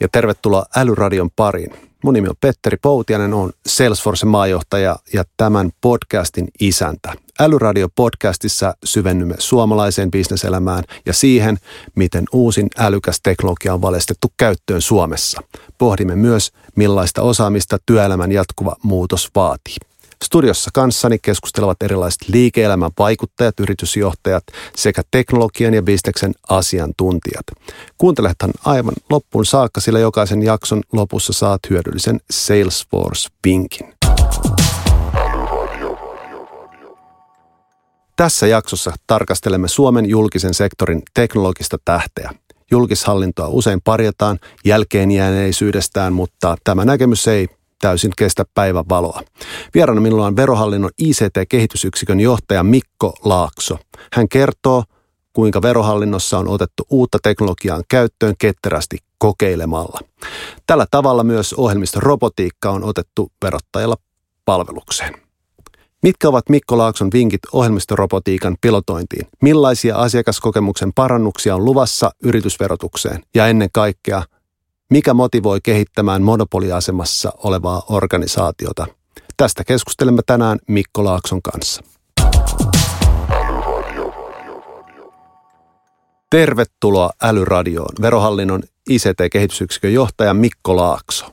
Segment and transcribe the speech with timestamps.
[0.00, 1.72] Ja tervetuloa Älyradion pariin.
[2.04, 7.12] Mun nimi on Petteri Poutianen, on Salesforce maajohtaja ja tämän podcastin isäntä.
[7.42, 11.58] Älyradio-podcastissa syvennymme suomalaiseen bisneselämään ja siihen,
[11.96, 15.42] miten uusin älykäs teknologia on valistettu käyttöön Suomessa.
[15.78, 19.76] Pohdimme myös, millaista osaamista työelämän jatkuva muutos vaatii.
[20.24, 24.44] Studiossa kanssani keskustelevat erilaiset liike-elämän vaikuttajat, yritysjohtajat
[24.76, 27.46] sekä teknologian ja bisneksen asiantuntijat.
[27.98, 33.94] Kuuntelethan aivan loppuun saakka, sillä jokaisen jakson lopussa saat hyödyllisen Salesforce-vinkin.
[38.16, 42.30] Tässä jaksossa tarkastelemme Suomen julkisen sektorin teknologista tähteä.
[42.70, 47.48] Julkishallintoa usein parjataan jälkeenjääneisyydestään, mutta tämä näkemys ei
[47.80, 49.22] täysin kestä päivän valoa.
[49.74, 53.78] Vieraana minulla on verohallinnon ICT-kehitysyksikön johtaja Mikko Laakso.
[54.12, 54.84] Hän kertoo,
[55.32, 60.00] kuinka verohallinnossa on otettu uutta teknologiaa käyttöön ketterästi kokeilemalla.
[60.66, 63.96] Tällä tavalla myös ohjelmistorobotiikka on otettu verottajalla
[64.44, 65.14] palvelukseen.
[66.02, 69.26] Mitkä ovat Mikko Laakson vinkit ohjelmistorobotiikan pilotointiin?
[69.42, 73.22] Millaisia asiakaskokemuksen parannuksia on luvassa yritysverotukseen?
[73.34, 74.22] Ja ennen kaikkea,
[74.90, 78.86] mikä motivoi kehittämään monopoliasemassa olevaa organisaatiota?
[79.36, 81.82] Tästä keskustelemme tänään Mikko Laakson kanssa.
[86.30, 87.94] Tervetuloa Älyradioon.
[88.02, 91.26] Verohallinnon ICT-kehitysyksikön johtaja Mikko Laakso.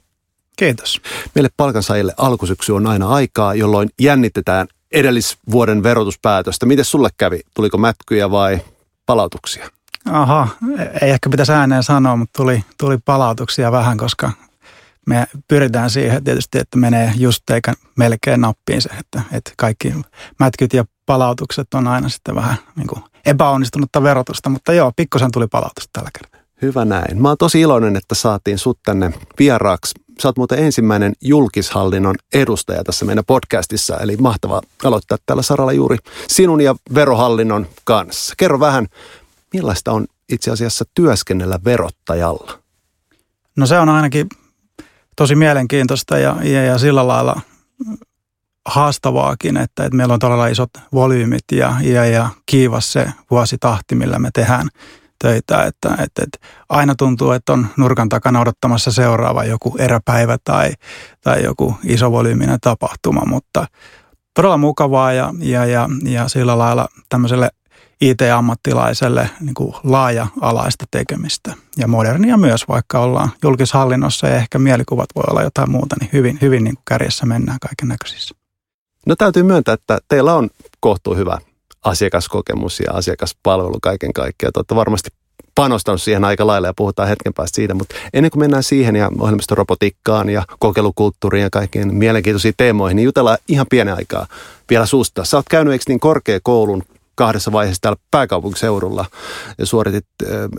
[0.58, 1.02] Kiitos.
[1.36, 6.66] Meille palkansaajille alkusyksy on aina aikaa, jolloin jännitetään edellisvuoden verotuspäätöstä.
[6.66, 7.40] Miten sulle kävi?
[7.56, 8.60] Tuliko mätkyjä vai
[9.06, 9.70] palautuksia?
[10.12, 10.48] Aha,
[11.02, 14.32] ei ehkä pitäisi ääneen sanoa, mutta tuli, tuli palautuksia vähän, koska
[15.08, 19.94] me pyritään siihen tietysti, että menee just eikä melkein nappiin se, että, että kaikki
[20.40, 25.48] mätkyt ja palautukset on aina sitten vähän niin kuin epäonnistunutta verotusta, mutta joo, pikkusen tuli
[25.48, 26.42] palautusta tällä kertaa.
[26.62, 27.22] Hyvä näin.
[27.22, 29.94] Mä oon tosi iloinen, että saatiin sut tänne vieraaksi.
[30.22, 35.98] Sä oot muuten ensimmäinen julkishallinnon edustaja tässä meidän podcastissa, eli mahtavaa aloittaa tällä saralla juuri
[36.28, 38.34] sinun ja verohallinnon kanssa.
[38.38, 38.88] Kerro vähän,
[39.54, 42.60] millaista on itse asiassa työskennellä verottajalla?
[43.58, 44.28] No se on ainakin
[45.16, 47.42] tosi mielenkiintoista ja, ja, ja sillä lailla
[48.66, 54.20] haastavaakin, että, että meillä on todella isot volyymit ja, ja, ja kiivas se vuositahti, millä
[54.20, 54.70] me tehdään
[55.20, 55.64] töitä.
[55.64, 60.72] Että, että, että aina tuntuu, että on nurkan takana odottamassa seuraava joku eräpäivä tai,
[61.22, 63.68] tai joku isovolyyminen tapahtuma, mutta
[64.34, 67.50] todella mukavaa ja, ja, ja, ja sillä lailla tämmöiselle
[68.02, 71.54] IT-ammattilaiselle niin kuin laaja-alaista tekemistä.
[71.78, 76.38] Ja modernia myös, vaikka ollaan julkishallinnossa ja ehkä mielikuvat voi olla jotain muuta, niin hyvin,
[76.42, 78.36] hyvin niin kuin kärjessä mennään kaiken näköisissä.
[79.06, 80.50] No täytyy myöntää, että teillä on
[80.80, 81.38] kohtuu hyvä
[81.84, 84.52] asiakaskokemus ja asiakaspalvelu kaiken kaikkiaan.
[84.58, 85.10] Olette varmasti
[85.56, 89.10] panostanut siihen aika lailla ja puhutaan hetken päästä siitä, mutta ennen kuin mennään siihen ja
[89.20, 94.28] ohjelmistorobotiikkaan ja kokeilukulttuuriin ja kaikkiin mielenkiintoisiin teemoihin, niin jutellaan ihan pienen aikaa
[94.70, 95.26] vielä susta.
[95.26, 96.84] Sä oot käynyt eikö niin korkeakoulun
[97.18, 99.06] kahdessa vaiheessa täällä pääkaupunkiseudulla
[99.58, 100.06] ja suoritit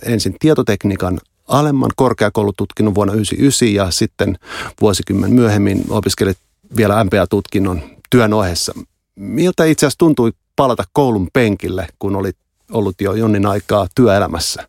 [0.02, 4.38] ensin tietotekniikan alemman korkeakoulututkinnon vuonna 1999 ja sitten
[4.80, 6.38] vuosikymmen myöhemmin opiskelit
[6.76, 8.72] vielä MPA-tutkinnon työn ohessa.
[9.14, 12.36] Miltä itse asiassa tuntui palata koulun penkille, kun olit
[12.72, 14.68] ollut jo jonnin aikaa työelämässä?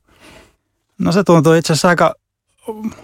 [0.98, 2.16] No se tuntui itse asiassa aika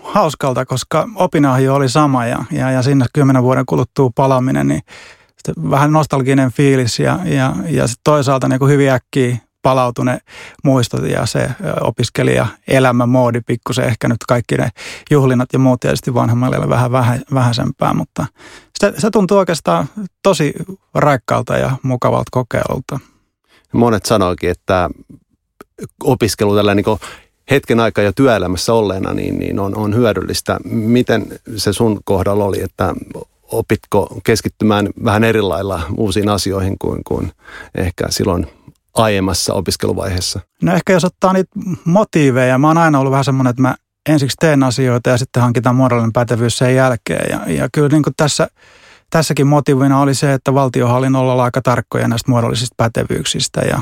[0.03, 4.81] hauskalta, koska opinahjo oli sama ja, ja, ja sinne kymmenen vuoden kuluttua palaaminen, niin
[5.71, 10.19] vähän nostalginen fiilis ja, ja, ja sit toisaalta niin kuin hyvin äkkiä palautune
[10.63, 11.49] muistot ja se
[11.81, 14.69] opiskelija elämän moodi pikkusen ehkä nyt kaikki ne
[15.11, 16.91] juhlinnat ja muut tietysti vanhemmalle vähän
[17.33, 18.25] vähäisempää, mutta
[18.79, 19.89] se, se tuntuu oikeastaan
[20.23, 20.53] tosi
[20.93, 22.99] raikkaalta ja mukavalta kokeilulta.
[23.73, 24.89] Monet sanoikin, että
[26.03, 26.85] opiskelu tällä niin
[27.51, 30.57] hetken aikaa jo työelämässä olleena niin, niin on, on hyödyllistä.
[30.65, 32.93] Miten se sun kohdalla oli, että
[33.51, 37.31] opitko keskittymään vähän eri lailla uusiin asioihin kuin, kuin
[37.75, 38.47] ehkä silloin
[38.93, 40.39] aiemmassa opiskeluvaiheessa?
[40.61, 41.51] No ehkä jos ottaa niitä
[41.85, 43.75] motiiveja, mä oon aina ollut vähän semmoinen, että mä
[44.09, 47.25] ensiksi teen asioita ja sitten hankitaan muodollinen pätevyys sen jälkeen.
[47.29, 48.47] Ja, ja kyllä niin kuin tässä,
[49.09, 53.81] tässäkin motiivina oli se, että valtiohallinnolla on aika tarkkoja näistä muodollisista pätevyyksistä ja,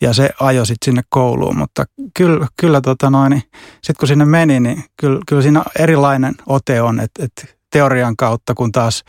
[0.00, 1.56] ja se ajoi sitten sinne kouluun.
[1.56, 1.84] Mutta
[2.16, 3.42] kyllä, kyllä tota niin
[3.72, 8.54] sitten kun sinne meni, niin kyllä, kyllä siinä erilainen ote on, että, että teorian kautta,
[8.54, 9.04] kun taas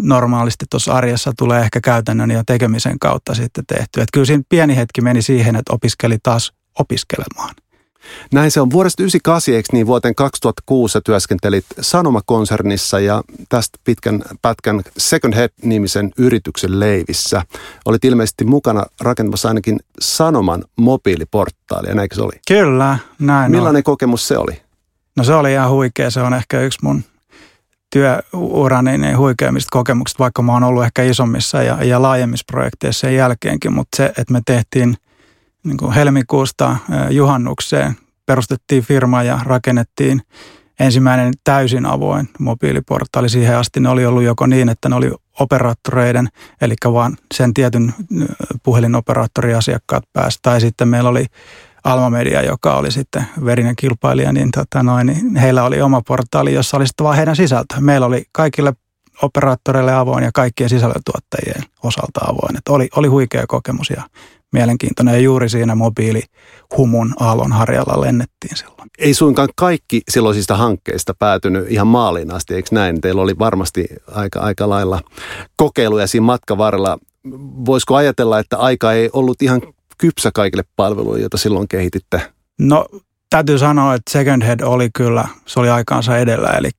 [0.00, 4.00] normaalisti tuossa arjessa tulee ehkä käytännön ja tekemisen kautta sitten tehty.
[4.00, 7.54] Että kyllä siinä pieni hetki meni siihen, että opiskeli taas opiskelemaan.
[8.32, 8.70] Näin se on.
[8.70, 16.80] Vuodesta 1998 eikö niin vuoteen 2006 työskentelit Sanomakonsernissa ja tästä pitkän pätkän Second Head-nimisen yrityksen
[16.80, 17.42] leivissä.
[17.84, 22.40] Olit ilmeisesti mukana rakentamassa ainakin Sanoman mobiiliportaalia, näinkö se oli?
[22.48, 23.84] Kyllä, näin Millainen on.
[23.84, 24.62] kokemus se oli?
[25.16, 26.10] No se oli ihan huikea.
[26.10, 27.04] Se on ehkä yksi mun
[27.90, 33.16] työurani niin huikeimmista kokemuksista, vaikka mä oon ollut ehkä isommissa ja, ja laajemmissa projekteissa sen
[33.16, 33.72] jälkeenkin.
[33.72, 34.96] Mutta se, että me tehtiin
[35.64, 36.76] niin kuin helmikuusta
[37.10, 37.96] juhannukseen,
[38.26, 40.22] perustettiin firma ja rakennettiin
[40.80, 43.28] ensimmäinen täysin avoin mobiiliportaali.
[43.28, 46.28] Siihen asti ne oli ollut joko niin, että ne oli operaattoreiden,
[46.60, 47.94] eli vaan sen tietyn
[48.62, 51.26] puhelinoperaattoriasiakkaat päästä, tai sitten meillä oli
[51.88, 56.54] Alma Media, joka oli sitten verinen kilpailija, niin, tota noin, niin heillä oli oma portaali,
[56.54, 57.74] jossa oli sitten vaan heidän sisältö.
[57.80, 58.72] Meillä oli kaikille
[59.22, 62.56] operaattoreille avoin ja kaikkien sisällöntuottajien osalta avoin.
[62.56, 64.02] Et oli, oli huikea kokemus ja
[64.52, 68.90] mielenkiintoinen ja juuri siinä mobiilihumun aallon harjalla lennettiin silloin.
[68.98, 73.00] Ei suinkaan kaikki silloisista hankkeista päätynyt ihan maaliin asti, eikö näin?
[73.00, 75.00] Teillä oli varmasti aika, aika lailla
[75.56, 76.98] kokeiluja siinä matkan varrella.
[77.66, 79.62] Voisiko ajatella, että aika ei ollut ihan
[79.98, 82.32] kypsä kaikille palveluille, joita silloin kehititte?
[82.58, 82.86] No
[83.30, 86.70] täytyy sanoa, että Second Head oli kyllä, se oli aikaansa edellä, eli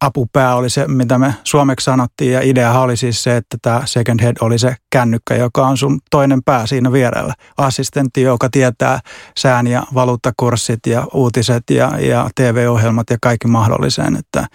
[0.00, 4.22] apupää oli se, mitä me suomeksi sanottiin ja idea oli siis se, että tämä second
[4.22, 7.34] head oli se kännykkä, joka on sun toinen pää siinä vierellä.
[7.58, 9.00] Assistentti, joka tietää
[9.36, 14.46] sään ja valuuttakurssit ja uutiset ja, ja TV-ohjelmat ja kaikki mahdollisen, että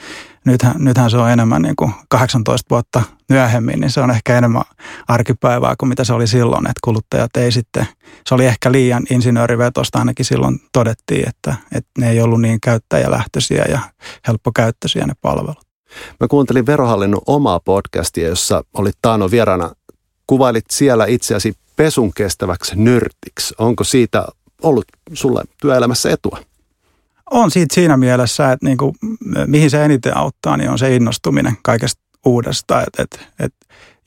[0.46, 4.62] nythän, nythän se on enemmän niin kuin 18 vuotta myöhemmin, niin se on ehkä enemmän
[5.08, 7.88] arkipäivää kuin mitä se oli silloin, että kuluttajat ei sitten,
[8.28, 13.66] se oli ehkä liian insinöörivetosta ainakin silloin todettiin, että, että ne ei ollut niin käyttäjälähtöisiä
[13.70, 13.80] ja
[14.28, 15.68] helppokäyttöisiä ne palvelut.
[16.20, 19.72] Mä kuuntelin Verohallinnon omaa podcastia, jossa olit Taano vieraana.
[20.28, 23.56] Kuvailit siellä itseäsi pesun kestäväksi nyrtiksi.
[23.58, 24.28] Onko siitä
[24.64, 26.40] ollut sulle työelämässä etua?
[27.32, 28.96] on siitä siinä mielessä, että niin kuin,
[29.46, 32.82] mihin se eniten auttaa, niin on se innostuminen kaikesta uudesta.
[32.82, 33.54] Et, et, et,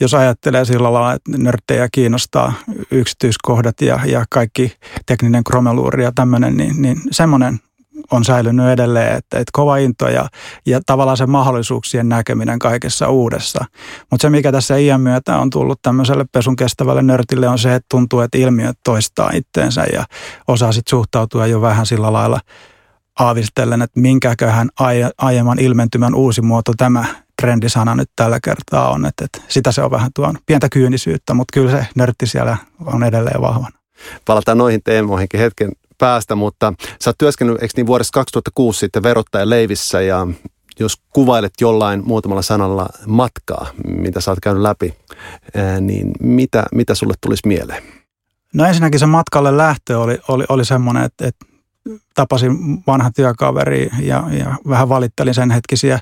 [0.00, 2.52] jos ajattelee sillä lailla, että nörttejä kiinnostaa
[2.90, 4.72] yksityiskohdat ja, ja kaikki
[5.06, 7.60] tekninen kromeluuri ja tämmöinen, niin, niin semmoinen
[8.10, 10.28] on säilynyt edelleen, että, että kova into ja,
[10.66, 13.64] ja tavallaan se mahdollisuuksien näkeminen kaikessa uudessa.
[14.10, 17.86] Mutta se, mikä tässä iän myötä on tullut tämmöiselle pesun kestävälle nörtille, on se, että
[17.90, 20.04] tuntuu, että ilmiöt toistaa itteensä ja
[20.48, 22.40] osaa sitten suhtautua jo vähän sillä lailla–
[23.18, 24.68] aavistellen, että minkäköhän
[25.18, 27.04] aiemman ilmentymän uusi muoto tämä
[27.42, 29.06] trendisana nyt tällä kertaa on.
[29.06, 32.56] Että, että sitä se on vähän tuon pientä kyynisyyttä, mutta kyllä se nörtti siellä
[32.86, 33.78] on edelleen vahvana.
[34.24, 39.50] Palataan noihin teemoihinkin hetken päästä, mutta sä oot työskennellyt, eikö niin vuodesta 2006 sitten verottaja
[39.50, 40.26] Leivissä ja
[40.80, 44.94] jos kuvailet jollain muutamalla sanalla matkaa, mitä sä oot käynyt läpi,
[45.80, 47.82] niin mitä, mitä sulle tulisi mieleen?
[48.54, 51.46] No ensinnäkin se matkalle lähtö oli, oli, oli semmoinen, että, että
[52.14, 55.98] tapasin vanha työkaveri ja, ja vähän valittelin sen hetkisiä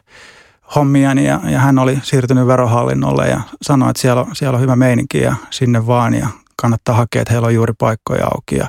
[0.75, 4.77] hommia ja, ja hän oli siirtynyt verohallinnolle ja sanoi, että siellä on, siellä on hyvä
[4.77, 8.69] meininki ja sinne vaan ja kannattaa hakea, että heillä on juuri paikkoja auki ja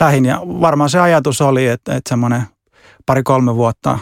[0.00, 0.24] lähin.
[0.24, 2.42] Ja varmaan se ajatus oli, että, että semmoinen
[3.06, 3.98] pari-kolme vuotta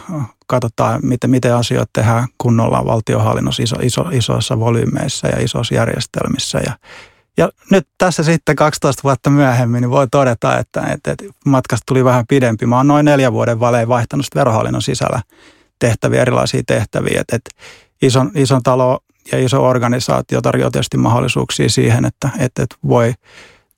[0.47, 6.59] katsotaan, miten, miten asioita tehdään kunnolla valtiohallinnossa iso, iso, isoissa volyymeissa ja isoissa järjestelmissä.
[6.65, 6.73] Ja,
[7.37, 12.05] ja nyt tässä sitten 12 vuotta myöhemmin niin voi todeta, että, että, että matkasta tuli
[12.05, 12.65] vähän pidempi.
[12.65, 15.21] Mä oon noin neljän vuoden välein vaihtanut verohallinnon sisällä
[15.79, 17.21] tehtäviä, erilaisia tehtäviä.
[17.21, 17.51] Että, että
[18.01, 18.99] ison, ison talo
[19.31, 23.13] ja iso organisaatio tarjoaa tietysti mahdollisuuksia siihen, että, että, että voi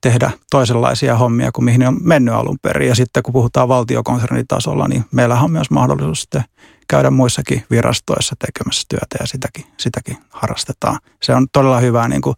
[0.02, 2.90] tehdä toisenlaisia hommia kuin mihin on mennyt alun perin.
[2.90, 6.44] Ja sitten kun puhutaan valtiokonsernitasolla, niin meillähän on myös mahdollisuus sitten
[6.88, 11.00] käydä muissakin virastoissa tekemässä työtä ja sitäkin, sitäkin harrastetaan.
[11.24, 12.36] Se on todella hyvää niin kuin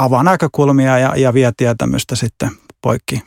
[0.00, 3.22] avaa näkökulmia ja, ja vie tietämystä sitten poikki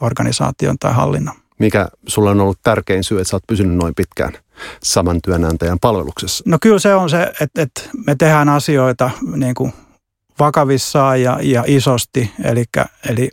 [0.00, 1.34] organisaation tai hallinnon.
[1.58, 4.32] Mikä sulla on ollut tärkein syy, että sä oot pysynyt noin pitkään
[4.82, 6.44] saman työnantajan palveluksessa?
[6.46, 9.72] No kyllä se on se, että, että me tehdään asioita niin kuin
[10.38, 12.32] vakavissaan ja, ja isosti.
[12.44, 12.64] Eli,
[13.08, 13.30] eli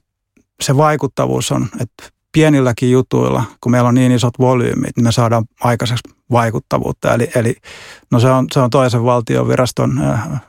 [0.61, 5.45] se vaikuttavuus on, että pienilläkin jutuilla, kun meillä on niin isot volyymit, niin me saadaan
[5.59, 7.13] aikaiseksi vaikuttavuutta.
[7.13, 7.55] Eli, eli
[8.11, 10.41] no se, on, se on toisen valtioviraston äh,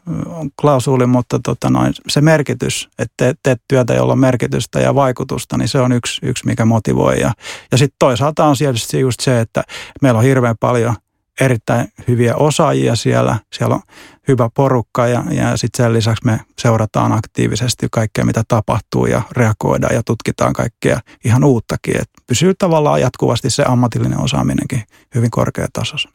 [0.61, 5.59] klausuuli, mutta tota noin, se merkitys, että teet, teet työtä, jolla on merkitystä ja vaikutusta,
[5.59, 7.21] niin se on yksi, yksi mikä motivoi.
[7.21, 7.33] Ja,
[7.73, 9.65] ja sitten toisaalta on tietysti just se, että
[10.03, 10.95] meillä on hirveän paljon
[11.41, 13.39] erittäin hyviä osaajia siellä.
[13.53, 13.83] Siellä on
[14.29, 19.95] hyvä porukka ja, ja sitten sen lisäksi me seurataan aktiivisesti kaikkea, mitä tapahtuu ja reagoidaan
[19.95, 21.97] ja tutkitaan kaikkea ihan uuttakin.
[21.97, 24.83] Et pysyy tavallaan jatkuvasti se ammatillinen osaaminenkin
[25.15, 26.15] hyvin korkeatasoisena.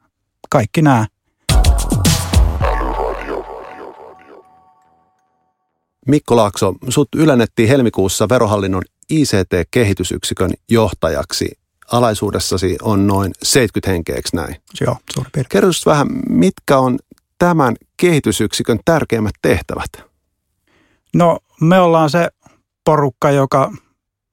[0.50, 1.08] Kaikki nämä.
[6.08, 11.63] Mikko Laakso, sut ylennettiin helmikuussa verohallinnon ICT-kehitysyksikön johtajaksi.
[11.92, 14.56] Alaisuudessasi on noin 70 henkeä, näin?
[14.82, 15.50] Joo, suuri piirtein.
[15.50, 17.00] Kerro vähän, mitkä on
[17.40, 19.90] tämän kehitysyksikön tärkeimmät tehtävät?
[21.14, 22.30] No me ollaan se
[22.86, 23.72] porukka, joka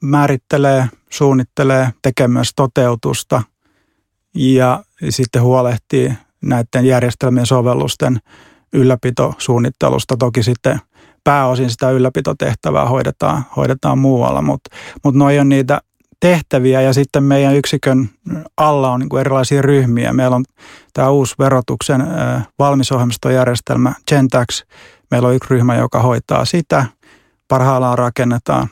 [0.05, 3.43] määrittelee, suunnittelee, tekee myös toteutusta
[4.35, 8.19] ja sitten huolehtii näiden järjestelmien sovellusten
[8.73, 10.17] ylläpitosuunnittelusta.
[10.17, 10.81] Toki sitten
[11.25, 15.81] pääosin sitä ylläpitotehtävää hoidetaan, hoidetaan muualla, mutta mut noi on niitä
[16.21, 18.11] tehtäviä ja sitten meidän yksikön
[18.57, 20.13] alla on niin kuin erilaisia ryhmiä.
[20.13, 20.45] Meillä on
[20.93, 22.07] tämä uusi verotuksen
[22.59, 24.65] valmisohjelmistojärjestelmä Gentax.
[25.11, 26.87] Meillä on yksi ryhmä, joka hoitaa sitä.
[27.49, 28.69] Parhaillaan rakennetaan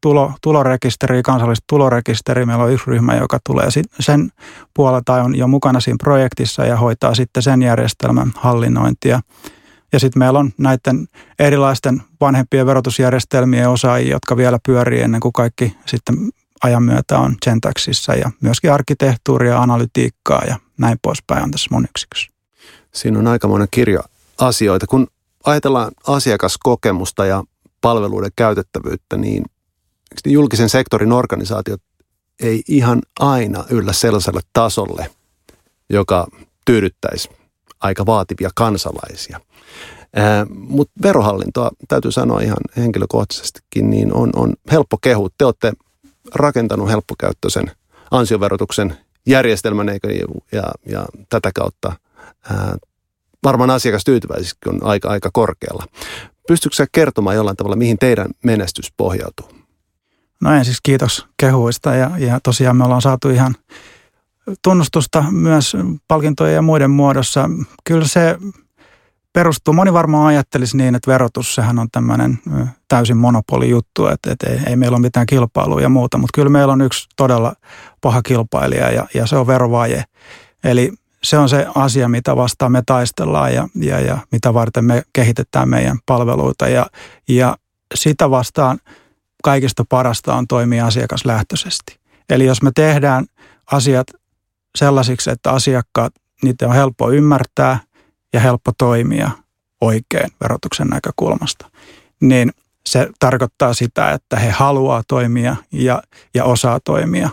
[0.00, 2.46] tulo, tulorekisteri, kansallista tulorekisteri.
[2.46, 3.68] Meillä on yksi ryhmä, joka tulee
[4.00, 4.30] sen
[4.74, 9.20] puolelta on jo mukana siinä projektissa ja hoitaa sitten sen järjestelmän hallinnointia.
[9.92, 15.76] Ja sitten meillä on näiden erilaisten vanhempien verotusjärjestelmien osaajia, jotka vielä pyörii ennen kuin kaikki
[15.86, 16.14] sitten
[16.64, 22.30] ajan myötä on Gentaxissa ja myöskin arkkitehtuuria, analytiikkaa ja näin poispäin on tässä mun yksikössä.
[22.94, 24.00] Siinä on aikamoinen kirjo
[24.38, 24.86] asioita.
[24.86, 25.06] Kun
[25.44, 27.44] ajatellaan asiakaskokemusta ja
[27.80, 29.44] palveluiden käytettävyyttä, niin
[30.26, 31.82] julkisen sektorin organisaatiot
[32.40, 35.10] ei ihan aina yllä sellaiselle tasolle,
[35.90, 36.26] joka
[36.64, 37.28] tyydyttäisi
[37.80, 39.40] aika vaativia kansalaisia.
[40.48, 45.28] Mutta verohallintoa, täytyy sanoa ihan henkilökohtaisestikin, niin on, on helppo kehu.
[45.38, 45.72] Te olette
[46.34, 47.70] rakentanut helppokäyttöisen
[48.10, 48.96] ansioverotuksen
[49.26, 50.08] järjestelmän eikö,
[50.52, 51.92] ja, ja tätä kautta
[52.50, 52.76] ää,
[53.44, 55.86] varmaan asiakastyytyväisyys on aika, aika korkealla.
[56.48, 59.48] Pystytkö sä kertomaan jollain tavalla, mihin teidän menestys pohjautuu?
[60.40, 63.54] No ensin siis kiitos kehuista ja, ja tosiaan me ollaan saatu ihan
[64.62, 65.76] tunnustusta myös
[66.08, 67.50] palkintojen ja muiden muodossa.
[67.84, 68.38] Kyllä se
[69.32, 72.38] perustuu, moni varmaan ajattelisi niin, että verotus, sehän on tämmöinen
[72.88, 76.72] täysin monopolijuttu, että, että ei, ei meillä ole mitään kilpailua ja muuta, mutta kyllä meillä
[76.72, 77.54] on yksi todella
[78.00, 80.04] paha kilpailija ja, ja se on verovaje.
[80.64, 85.02] Eli se on se asia, mitä vastaan me taistellaan ja, ja, ja mitä varten me
[85.12, 86.86] kehitetään meidän palveluita ja,
[87.28, 87.56] ja
[87.94, 88.78] sitä vastaan
[89.44, 91.98] kaikista parasta on toimia asiakaslähtöisesti.
[92.30, 93.26] Eli jos me tehdään
[93.72, 94.06] asiat
[94.78, 97.78] sellaisiksi, että asiakkaat, niitä on helppo ymmärtää–
[98.32, 99.30] ja helppo toimia
[99.80, 101.70] oikein verotuksen näkökulmasta,
[102.20, 102.52] niin
[102.86, 106.02] se tarkoittaa sitä, että he haluaa toimia ja,
[106.34, 107.30] ja osaa toimia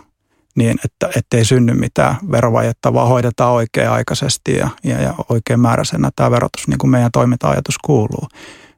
[0.55, 6.31] niin, että ettei synny mitään verovajetta, vaan hoidetaan oikea-aikaisesti ja, ja, ja oikein määräisenä tämä
[6.31, 8.27] verotus, niin kuin meidän toiminta-ajatus kuuluu.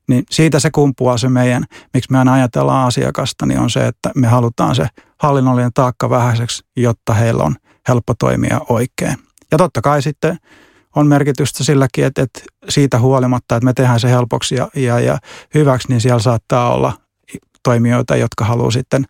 [0.07, 4.11] Niin siitä se kumpuaa se meidän, miksi me aina ajatellaan asiakasta, niin on se, että
[4.15, 7.55] me halutaan se hallinnollinen taakka vähäiseksi, jotta heillä on
[7.87, 9.15] helppo toimia oikein.
[9.51, 10.37] Ja totta kai sitten
[10.99, 15.17] on merkitystä silläkin, että, että siitä huolimatta, että me tehdään se helpoksi ja, ja, ja
[15.53, 16.93] hyväksi, niin siellä saattaa olla
[17.63, 19.05] toimijoita, jotka haluaa sitten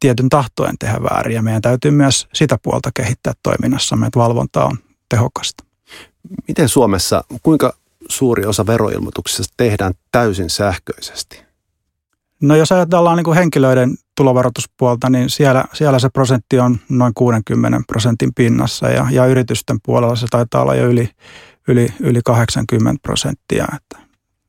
[0.00, 1.34] tietyn tahtoen tehdä väärin.
[1.34, 4.76] Ja meidän täytyy myös sitä puolta kehittää toiminnassamme, että valvonta on
[5.08, 5.64] tehokasta.
[6.48, 7.72] Miten Suomessa, kuinka
[8.08, 11.47] suuri osa veroilmoituksista tehdään täysin sähköisesti?
[12.42, 17.80] No jos ajatellaan niin kuin henkilöiden tulovaroituspuolta, niin siellä, siellä se prosentti on noin 60
[17.86, 21.10] prosentin pinnassa ja, ja yritysten puolella se taitaa olla jo yli,
[21.68, 23.66] yli, yli 80 prosenttia.
[23.76, 24.08] Että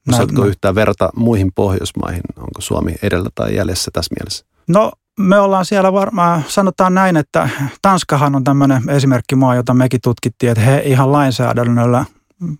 [0.09, 2.21] Osaatko yhtään verrata muihin Pohjoismaihin?
[2.37, 4.45] Onko Suomi edellä tai jäljessä tässä mielessä?
[4.67, 7.49] No me ollaan siellä varmaan, sanotaan näin, että
[7.81, 12.05] Tanskahan on tämmöinen esimerkkimaa, jota mekin tutkittiin, että he ihan lainsäädännöllä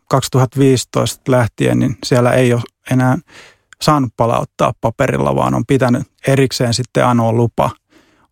[0.09, 3.17] 2015 lähtien, niin siellä ei ole enää
[3.81, 7.69] saanut palauttaa paperilla, vaan on pitänyt erikseen sitten anoa lupa,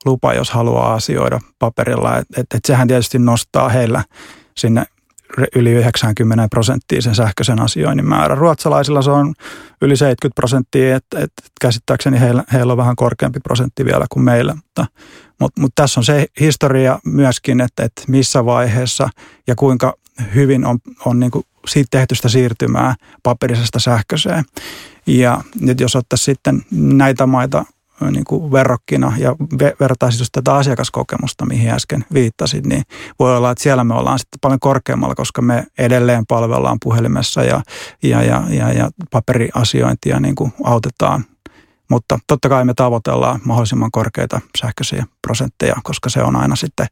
[0.06, 2.18] lupa jos haluaa asioida paperilla.
[2.18, 4.04] Et, et, et sehän tietysti nostaa heillä
[4.58, 4.86] sinne
[5.56, 8.36] yli 90 prosenttia sen sähköisen asioinnin määrä.
[8.36, 9.34] Ruotsalaisilla se on
[9.82, 14.56] yli 70 prosenttia, että et, käsittääkseni heillä, heillä on vähän korkeampi prosentti vielä kuin meillä.
[14.56, 14.86] Mutta,
[15.39, 19.10] mutta, mutta tässä on se historia myöskin, että, että missä vaiheessa
[19.48, 19.94] ja kuinka
[20.36, 24.44] hyvin on, on niin kuin siitä tehty sitä siirtymää paperisesta sähköiseen.
[25.08, 27.66] Ja nyt jos ottaisiin sitten näitä maita
[28.12, 29.36] niin kuin verrokkina ja
[29.80, 32.84] vertaisi just tätä asiakaskokemusta, mihin äsken viittasit, niin
[33.20, 37.62] voi olla, että siellä me ollaan sitten paljon korkeammalla, koska me edelleen palvellaan puhelimessa ja,
[38.04, 41.26] ja, ja, ja, ja paperiasiointia niin kuin autetaan.
[41.90, 46.88] Mutta totta kai me tavoitellaan mahdollisimman korkeita sähköisiä prosentteja, koska se on aina sitten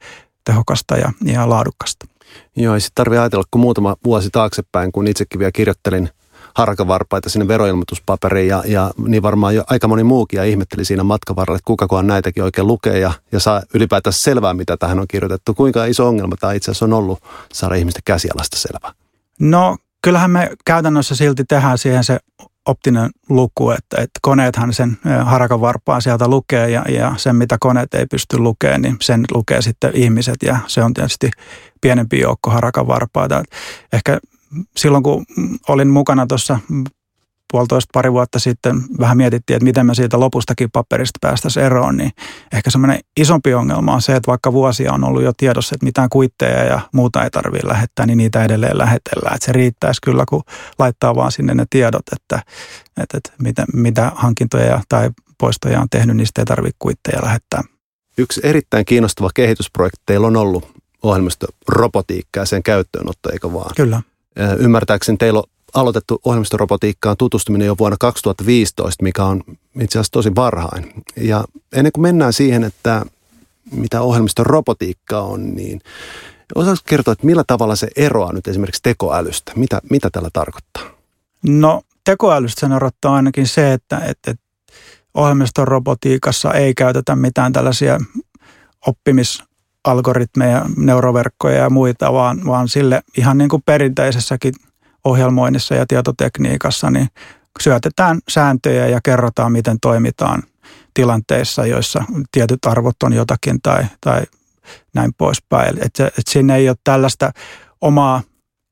[0.45, 2.05] tehokasta ja, ja laadukasta.
[2.55, 6.09] Joo, ei sitten tarvitse ajatella, kun muutama vuosi taaksepäin, kun itsekin vielä kirjoittelin
[6.55, 11.35] harkavarpaita sinne veroilmoituspaperiin ja, ja niin varmaan jo aika moni muukin ja ihmetteli siinä matkan
[11.35, 15.53] varrella, että kukakohan näitäkin oikein lukee ja, ja saa ylipäätään selvää, mitä tähän on kirjoitettu.
[15.53, 17.19] Kuinka iso ongelma tämä itse asiassa on ollut
[17.53, 18.91] saada ihmisten käsialasta selvää?
[19.39, 22.19] No kyllähän me käytännössä silti tehdään siihen se
[22.65, 27.93] optinen luku, että, että koneethan sen harakan varpaan sieltä lukee ja, ja sen, mitä koneet
[27.93, 31.29] ei pysty lukemaan, niin sen lukee sitten ihmiset ja se on tietysti
[31.81, 33.43] pienempi joukko harakan varpaita.
[33.93, 34.19] Ehkä
[34.77, 35.25] silloin, kun
[35.67, 36.59] olin mukana tuossa
[37.51, 42.11] puolitoista pari vuotta sitten vähän mietittiin, että miten me siitä lopustakin paperista päästäisiin eroon, niin
[42.53, 46.09] ehkä semmoinen isompi ongelma on se, että vaikka vuosia on ollut jo tiedossa, että mitään
[46.09, 49.35] kuitteja ja muuta ei tarvitse lähettää, niin niitä edelleen lähetellään.
[49.35, 50.43] Että se riittäisi kyllä, kun
[50.79, 52.43] laittaa vaan sinne ne tiedot, että,
[53.01, 57.61] että, että mitä, mitä hankintoja tai poistoja on tehnyt, niistä ei tarvitse kuitteja lähettää.
[58.17, 60.71] Yksi erittäin kiinnostava kehitysprojekti teillä on ollut
[61.03, 63.71] ohjelmistorobotiikka ja sen käyttöönotto, eikö vaan?
[63.75, 64.01] Kyllä.
[64.59, 69.43] Ymmärtääkseni teillä on aloitettu ohjelmistorobotiikkaan tutustuminen jo vuonna 2015, mikä on
[69.81, 70.93] itse asiassa tosi varhain.
[71.17, 73.05] Ja ennen kuin mennään siihen, että
[73.71, 75.81] mitä ohjelmistorobotiikka on, niin
[76.55, 79.51] osaatko kertoa, että millä tavalla se eroaa nyt esimerkiksi tekoälystä?
[79.55, 80.83] Mitä, mitä tällä tarkoittaa?
[81.43, 84.43] No tekoälystä sen erottaa ainakin se, että, että, että
[85.13, 87.99] ohjelmistorobotiikassa ei käytetä mitään tällaisia
[89.85, 94.53] oppimisalgoritmeja, neuroverkkoja ja muita, vaan, vaan sille ihan niin kuin perinteisessäkin
[95.03, 97.07] ohjelmoinnissa ja tietotekniikassa, niin
[97.63, 100.43] syötetään sääntöjä ja kerrotaan, miten toimitaan
[100.93, 104.23] tilanteissa, joissa tietyt arvot on jotakin tai, tai
[104.93, 105.77] näin poispäin.
[105.85, 107.31] Että et siinä ei ole tällaista
[107.81, 108.21] omaa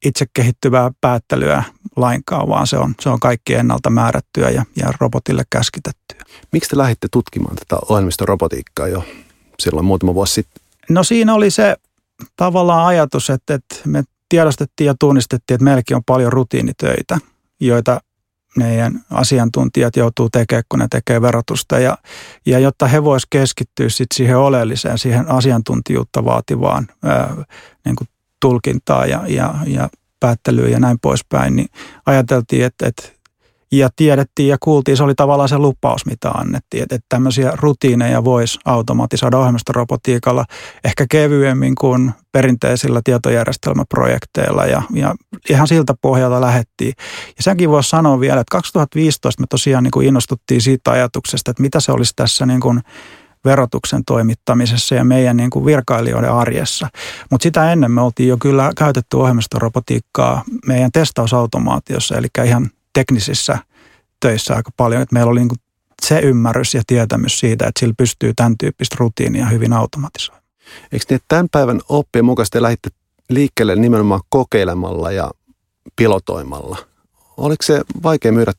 [0.05, 1.63] itse kehittyvää päättelyä
[1.96, 6.22] lainkaan, vaan se on, se on kaikki ennalta määrättyä ja, ja robotille käskitettyä.
[6.51, 9.03] Miksi te lähditte tutkimaan tätä ohjelmistorobotiikkaa jo
[9.60, 10.62] silloin muutama vuosi sitten?
[10.89, 11.75] No siinä oli se
[12.35, 17.17] tavallaan ajatus, että, että me tiedostettiin ja tunnistettiin, että meilläkin on paljon rutiinitöitä,
[17.59, 18.01] joita
[18.57, 21.79] meidän asiantuntijat joutuu tekemään, kun ne tekee verotusta.
[21.79, 21.97] Ja,
[22.45, 27.35] ja jotta he voisivat keskittyä sit siihen oleelliseen, siihen asiantuntijuutta vaativaan ää,
[27.85, 28.07] niin kuin
[28.39, 31.67] tulkintaa ja, ja, ja päättelyyn ja näin poispäin, niin
[32.05, 33.03] ajateltiin, että, että
[33.77, 38.23] ja tiedettiin ja kuultiin, se oli tavallaan se lupaus, mitä annettiin, että, että tämmöisiä rutiineja
[38.23, 40.45] voisi automatisoida ohjelmistorobotiikalla
[40.83, 45.15] ehkä kevyemmin kuin perinteisillä tietojärjestelmäprojekteilla ja, ja
[45.49, 46.93] ihan siltä pohjalta lähettiin.
[47.38, 51.63] Ja senkin voisi sanoa vielä, että 2015 me tosiaan niin kuin innostuttiin siitä ajatuksesta, että
[51.63, 52.81] mitä se olisi tässä niin kuin
[53.45, 56.88] verotuksen toimittamisessa ja meidän niin kuin virkailijoiden arjessa.
[57.31, 63.58] Mutta sitä ennen me oltiin jo kyllä käytetty ohjelmistorobotiikkaa meidän testausautomaatiossa, eli ihan teknisissä
[64.19, 65.49] töissä aika paljon, että meillä oli niin
[66.01, 70.43] se ymmärrys ja tietämys siitä, että sillä pystyy tämän tyyppistä rutiinia hyvin automatisoimaan.
[70.91, 72.89] Eikö niin, että tämän päivän oppien mukaan te lähditte
[73.29, 75.32] liikkeelle nimenomaan kokeilemalla ja
[75.95, 76.77] pilotoimalla?
[77.38, 78.53] Oliko se vaikea myydä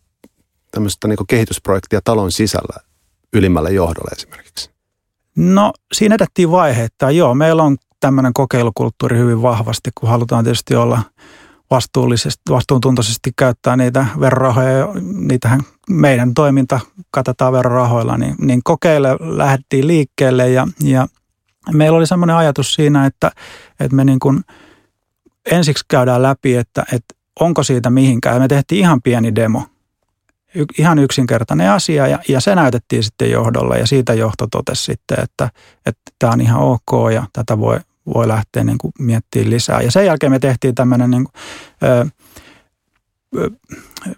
[0.70, 2.80] tämmöistä niin kehitysprojektia talon sisällä
[3.32, 4.70] ylimmälle johdolle esimerkiksi?
[5.36, 7.10] No siinä edettiin vaiheita.
[7.10, 11.02] Joo, meillä on tämmöinen kokeilukulttuuri hyvin vahvasti, kun halutaan tietysti olla–
[11.70, 20.50] vastuullisesti, vastuuntuntoisesti käyttää niitä verorahoja, niitähän meidän toiminta katsotaan verorahoilla, niin, niin kokeille lähdettiin liikkeelle
[20.50, 21.06] ja, ja
[21.72, 23.30] meillä oli semmoinen ajatus siinä, että,
[23.80, 24.44] että me niin kuin
[25.50, 28.42] ensiksi käydään läpi, että, että onko siitä mihinkään.
[28.42, 29.62] Me tehtiin ihan pieni demo,
[30.54, 35.20] y, ihan yksinkertainen asia ja, ja se näytettiin sitten johdolle ja siitä johto totesi sitten,
[35.22, 35.50] että,
[35.86, 37.80] että tämä on ihan ok ja tätä voi,
[38.14, 39.80] voi lähteä niin kuin miettimään lisää.
[39.80, 41.42] Ja sen jälkeen me tehtiin tämmöinen niin kuin,
[41.82, 42.06] ö,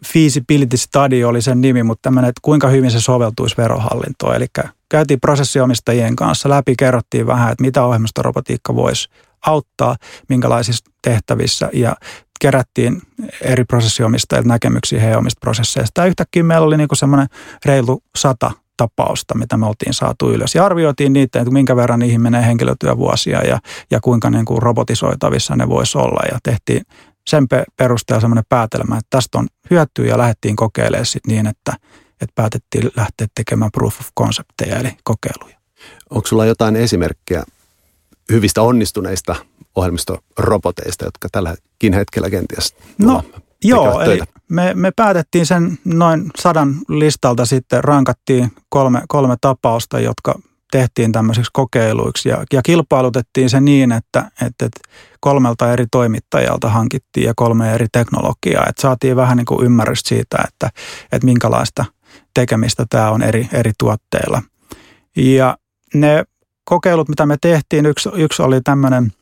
[0.07, 4.37] feasibility study oli sen nimi, mutta tämmöinen, että kuinka hyvin se soveltuisi verohallintoon.
[4.37, 4.47] Eli
[4.89, 9.09] käytiin prosessiomistajien kanssa läpi, kerrottiin vähän, että mitä ohjelmistorobotiikka voisi
[9.47, 9.97] auttaa,
[10.29, 11.97] minkälaisissa tehtävissä ja
[12.41, 13.03] kerättiin
[13.41, 16.01] eri prosessiomistajilta näkemyksiä heidän omista prosesseista.
[16.01, 17.27] Ja yhtäkkiä meillä oli niin semmoinen
[17.65, 20.55] reilu sata tapausta, mitä me oltiin saatu ylös.
[20.55, 23.59] Ja arvioitiin niitä, että minkä verran niihin menee henkilötyövuosia ja,
[23.91, 26.21] ja kuinka niin kuin robotisoitavissa ne voisi olla.
[26.33, 26.83] Ja tehtiin
[27.27, 31.73] sen perusteella semmoinen päätelmä, että tästä on hyötyä ja lähdettiin kokeilemaan sit niin, että,
[32.21, 35.57] että päätettiin lähteä tekemään proof of concepteja eli kokeiluja.
[36.11, 37.45] Onko sulla jotain esimerkkejä
[38.33, 39.37] hyvistä onnistuneista
[39.77, 43.23] ohjelmistoroboteista, jotka tälläkin hetkellä kenties No
[43.65, 50.39] Joo, eli me, me päätettiin sen noin sadan listalta sitten, rankattiin kolme, kolme tapausta, jotka
[50.73, 54.81] tehtiin tämmöisiksi kokeiluiksi ja, ja kilpailutettiin se niin, että, että, että
[55.21, 58.67] kolmelta eri toimittajalta hankittiin ja kolme eri teknologiaa.
[58.69, 60.71] Että saatiin vähän niin kuin ymmärrystä siitä, että,
[61.13, 61.85] että minkälaista
[62.35, 64.43] tekemistä tämä on eri, eri tuotteilla.
[65.17, 65.59] Ja
[65.95, 66.25] ne
[66.65, 69.13] kokeilut, mitä me tehtiin, yksi, yksi oli tämmöinen–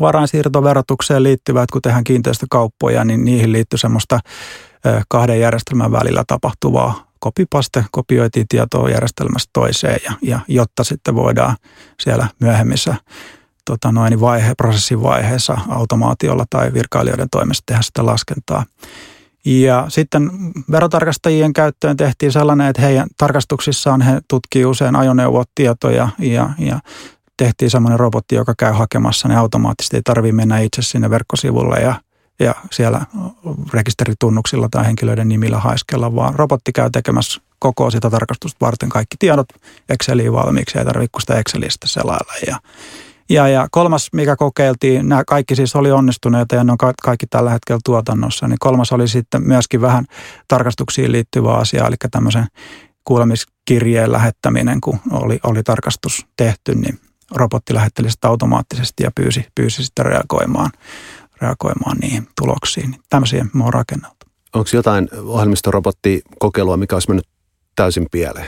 [0.00, 4.20] varainsiirtoverotukseen liittyvät, kun tehdään kiinteistökauppoja, niin niihin liittyy semmoista
[5.08, 11.56] kahden järjestelmän välillä tapahtuvaa kopipaste, kopioitiin tietoa järjestelmästä toiseen ja, ja jotta sitten voidaan
[12.00, 12.94] siellä myöhemmissä
[13.64, 18.64] tota noin, vaihe, prosessin vaiheessa automaatiolla tai virkailijoiden toimesta tehdä sitä laskentaa.
[19.44, 20.30] Ja sitten
[20.70, 26.80] verotarkastajien käyttöön tehtiin sellainen, että heidän tarkastuksissaan he tutkivat usein ajoneuvotietoja ja, ja
[27.36, 29.96] tehtiin semmoinen robotti, joka käy hakemassa ne automaattisesti.
[29.96, 31.94] Ei tarvitse mennä itse sinne verkkosivulle ja
[32.40, 33.06] ja siellä
[33.72, 39.46] rekisteritunnuksilla tai henkilöiden nimillä haiskella, vaan robotti käy tekemässä koko sitä tarkastusta varten kaikki tiedot
[39.88, 42.32] Exceliin valmiiksi, ei tarvitse sitä Excelistä selailla.
[42.46, 42.58] Ja,
[43.28, 47.50] ja, ja kolmas, mikä kokeiltiin, nämä kaikki siis oli onnistuneita ja ne on kaikki tällä
[47.50, 50.04] hetkellä tuotannossa, niin kolmas oli sitten myöskin vähän
[50.48, 52.46] tarkastuksiin liittyvä asia, eli tämmöisen
[53.04, 56.98] kuulemiskirjeen lähettäminen, kun oli, oli tarkastus tehty, niin
[57.34, 60.70] robotti lähetteli sitä automaattisesti ja pyysi, pyysi sitten reagoimaan,
[61.40, 62.96] reagoimaan niihin tuloksiin.
[63.10, 64.26] Tämmöisiä me on rakenneltu.
[64.54, 67.28] Onko jotain ohjelmistorobotikokeilua, mikä olisi mennyt
[67.76, 68.46] täysin pieleen?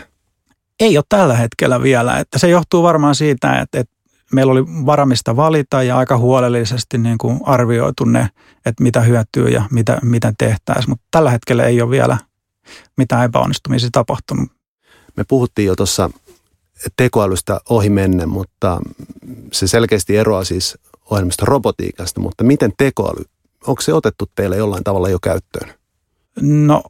[0.80, 2.18] Ei ole tällä hetkellä vielä.
[2.18, 3.94] Että se johtuu varmaan siitä, että, että
[4.32, 8.28] meillä oli varamista valita ja aika huolellisesti niin kuin arvioitu ne,
[8.66, 10.90] että mitä hyötyy ja mitä, mitä tehtäisiin.
[10.90, 12.18] Mutta tällä hetkellä ei ole vielä
[12.96, 14.48] mitään epäonnistumisia tapahtunut.
[15.16, 16.10] Me puhuttiin jo tuossa
[16.96, 18.80] tekoälystä ohi menne, mutta
[19.52, 20.78] se selkeästi eroaa siis
[21.10, 23.24] ohjelmista robotiikasta, mutta miten tekoäly,
[23.66, 25.74] onko se otettu teille jollain tavalla jo käyttöön?
[26.40, 26.82] No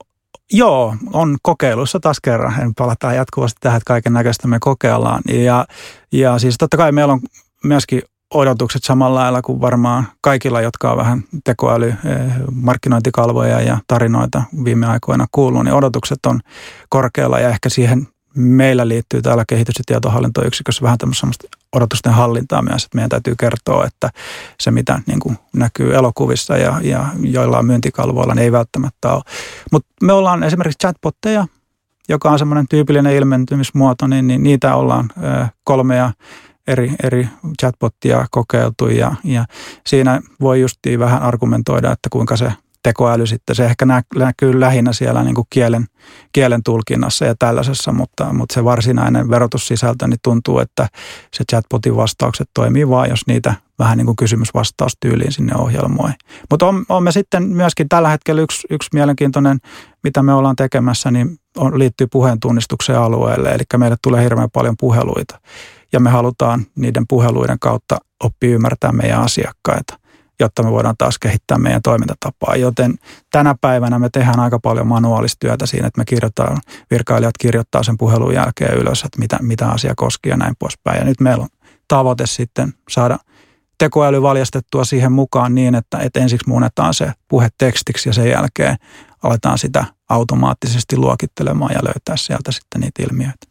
[0.53, 2.61] Joo, on kokeilussa taas kerran.
[2.61, 5.23] En palataan jatkuvasti tähän, että kaiken näköistä me kokeillaan.
[5.29, 5.67] Ja,
[6.13, 7.21] ja siis totta kai meillä on
[7.65, 8.03] myöskin
[8.35, 11.97] odotukset samalla lailla kuin varmaan kaikilla, jotka on vähän tekoäly, eh,
[12.53, 16.41] markkinointikalvoja ja tarinoita viime aikoina kuullut, niin odotukset on
[16.89, 21.27] korkealla ja ehkä siihen meillä liittyy täällä kehitys- ja tietohallintoyksikössä vähän tämmöistä
[21.73, 24.11] odotusten hallintaa myös, että meidän täytyy kertoa, että
[24.61, 29.23] se mitä niin kuin näkyy elokuvissa ja, ja joillain myyntikalvoilla, niin ei välttämättä ole.
[29.73, 31.47] Mutta me ollaan esimerkiksi chatbotteja,
[32.09, 35.09] joka on semmoinen tyypillinen ilmentymismuoto, niin, niin niitä ollaan
[35.65, 36.13] kolmea
[36.67, 37.29] eri, eri
[37.61, 39.45] chatbottia kokeiltu ja, ja
[39.87, 42.53] siinä voi justiin vähän argumentoida, että kuinka se
[42.87, 43.57] tekoäly sitten.
[43.57, 45.87] Se ehkä näkyy lähinnä siellä niin kuin kielen,
[46.33, 50.89] kielen tulkinnassa ja tällaisessa, mutta, mutta se varsinainen verotussisältö niin tuntuu, että
[51.35, 56.11] se chatbotin vastaukset toimii vaan, jos niitä vähän niin kuin kysymysvastaustyyliin sinne ohjelmoi.
[56.51, 59.59] Mutta on, on me sitten myöskin tällä hetkellä yksi, yksi mielenkiintoinen,
[60.03, 63.49] mitä me ollaan tekemässä, niin on, liittyy puheen tunnistuksen alueelle.
[63.49, 65.41] Eli meille tulee hirveän paljon puheluita
[65.93, 70.06] ja me halutaan niiden puheluiden kautta oppia ymmärtää meidän asiakkaita
[70.41, 72.57] jotta me voidaan taas kehittää meidän toimintatapaa.
[72.57, 72.95] Joten
[73.33, 76.59] tänä päivänä me tehdään aika paljon manuaalistyötä siinä, että me kirjoittaa,
[76.91, 80.99] virkailijat kirjoittaa sen puhelun jälkeen ylös, että mitä, mitä asia koski ja näin poispäin.
[80.99, 81.49] Ja nyt meillä on
[81.89, 83.19] tavoite sitten saada
[83.79, 88.77] tekoäly valjastettua siihen mukaan niin, että, että ensiksi muunnetaan se puhe tekstiksi ja sen jälkeen
[89.23, 93.47] aletaan sitä automaattisesti luokittelemaan ja löytää sieltä sitten niitä ilmiöitä.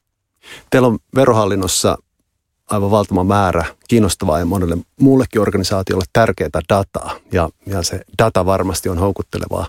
[0.70, 1.98] Teillä on verohallinnossa
[2.70, 7.16] aivan valtava määrä kiinnostavaa ja monelle muullekin organisaatiolle tärkeää dataa.
[7.32, 9.68] Ja, ja se data varmasti on houkuttelevaa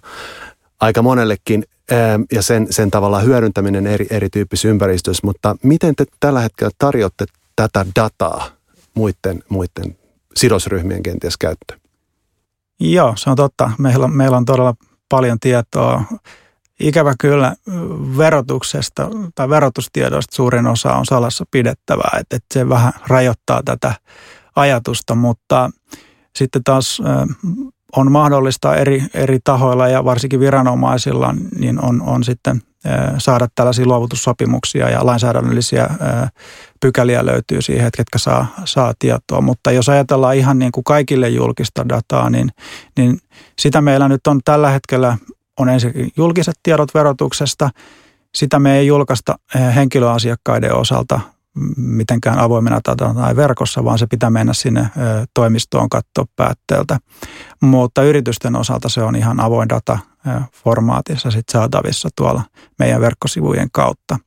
[0.81, 1.65] aika monellekin
[2.33, 5.27] ja sen, sen tavalla hyödyntäminen eri, erityyppisissä ympäristöissä.
[5.27, 7.25] Mutta miten te tällä hetkellä tarjotte
[7.57, 8.49] tätä dataa
[8.95, 9.99] muiden, muiden
[10.37, 11.81] sidosryhmien kenties käyttöön?
[12.81, 13.71] Joo, se on totta.
[13.79, 14.75] Meillä meillä on todella
[15.09, 16.03] paljon tietoa
[16.81, 17.55] Ikävä kyllä
[18.17, 23.95] verotuksesta tai verotustiedoista suurin osa on salassa pidettävää, että, että se vähän rajoittaa tätä
[24.57, 25.71] ajatusta, mutta
[26.37, 27.03] sitten taas
[27.97, 32.62] on mahdollista eri, eri tahoilla ja varsinkin viranomaisilla niin on, on sitten
[33.19, 35.91] saada tällaisia luovutussopimuksia ja lainsäädännöllisiä
[36.81, 39.41] pykäliä löytyy siihen, että ketkä saa, saa tietoa.
[39.41, 42.51] Mutta jos ajatellaan ihan niin kuin kaikille julkista dataa, niin,
[42.97, 43.19] niin
[43.59, 45.19] sitä meillä nyt on tällä hetkellä
[45.59, 47.71] on ensin julkiset tiedot verotuksesta.
[48.35, 51.21] Sitä me ei julkaista eh, henkilöasiakkaiden osalta
[51.77, 54.90] mitenkään avoimena tai verkossa, vaan se pitää mennä sinne eh,
[55.35, 56.99] toimistoon katsoa päätteeltä.
[57.61, 62.42] Mutta yritysten osalta se on ihan avoin data eh, formaatissa sit saatavissa tuolla
[62.79, 64.19] meidän verkkosivujen kautta.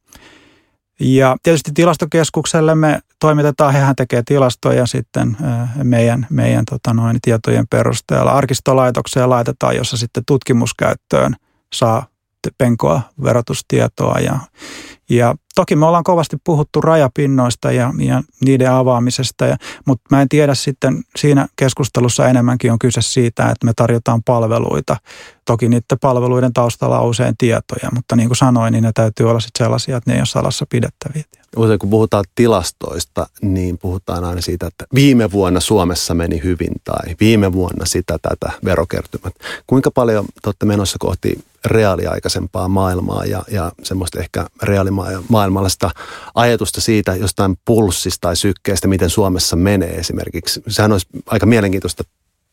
[1.00, 5.38] Ja tietysti tilastokeskukselle me toimitetaan, hehän tekee tilastoja sitten
[5.84, 8.32] meidän, meidän tota noin, tietojen perusteella.
[8.32, 11.36] Arkistolaitokseen laitetaan, jossa sitten tutkimuskäyttöön
[11.74, 12.06] saa
[12.58, 14.40] penkoa verotustietoa ja,
[15.10, 20.30] ja toki me ollaan kovasti puhuttu rajapinnoista ja, ja niiden avaamisesta, ja, mutta mä en
[20.30, 24.98] tiedä sitten siinä keskustelussa enemmänkin on kyse siitä, että me tarjotaan palveluita.
[25.46, 29.40] Toki niiden palveluiden taustalla on usein tietoja, mutta niin kuin sanoin, niin ne täytyy olla
[29.40, 31.24] sitten sellaisia, että ne ei ole salassa pidettäviä.
[31.58, 37.16] Usein kun puhutaan tilastoista, niin puhutaan aina siitä, että viime vuonna Suomessa meni hyvin tai
[37.20, 39.34] viime vuonna sitä tätä verokertymät.
[39.68, 44.48] Kuinka paljon te olette menossa kohti reaaliaikaisempaa maailmaa ja, ja semmoista ehkä
[45.08, 45.92] reaalimaailmallista
[46.36, 50.64] ajatusta siitä jostain pulssista tai sykkeestä, miten Suomessa menee esimerkiksi.
[50.68, 52.04] Sehän olisi aika mielenkiintoista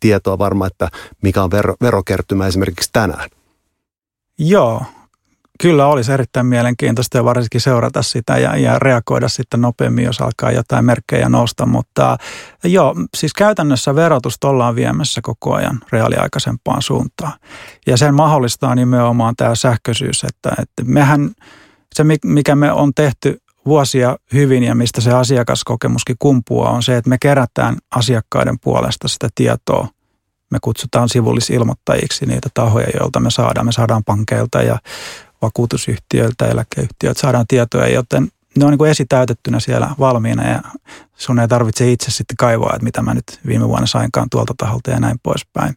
[0.00, 0.88] tietoa varmaan, että
[1.22, 3.30] mikä on vero, verokertymä esimerkiksi tänään.
[4.38, 4.82] Joo,
[5.61, 10.50] kyllä olisi erittäin mielenkiintoista ja varsinkin seurata sitä ja, ja reagoida sitten nopeammin, jos alkaa
[10.50, 11.66] jotain merkkejä nousta.
[11.66, 12.16] Mutta
[12.64, 17.32] joo, siis käytännössä verotusta ollaan viemässä koko ajan reaaliaikaisempaan suuntaan.
[17.87, 21.30] Ja sen mahdollistaa nimenomaan tämä sähköisyys, että, että mehän,
[21.96, 27.11] se mikä me on tehty vuosia hyvin ja mistä se asiakaskokemuskin kumpuaa on se, että
[27.11, 29.88] me kerätään asiakkaiden puolesta sitä tietoa
[30.50, 33.66] me kutsutaan sivullisilmoittajiksi niitä tahoja, joilta me saadaan.
[33.66, 34.78] Me saadaan pankeilta ja
[35.42, 40.62] vakuutusyhtiöiltä, eläkeyhtiöiltä, saadaan tietoja, joten ne on niin kuin esitäytettynä siellä valmiina ja
[41.16, 44.90] sun ei tarvitse itse sitten kaivaa, että mitä mä nyt viime vuonna sainkaan tuolta taholta
[44.90, 45.74] ja näin poispäin.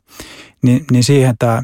[0.62, 1.64] Ni, niin siihen tämä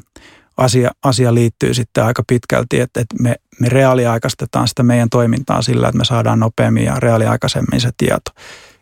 [0.58, 5.88] asia, asia liittyy sitten aika pitkälti, että, että me, me reaaliaikaistetaan sitä meidän toimintaa sillä,
[5.88, 8.32] että me saadaan nopeammin ja reaaliaikaisemmin se tieto.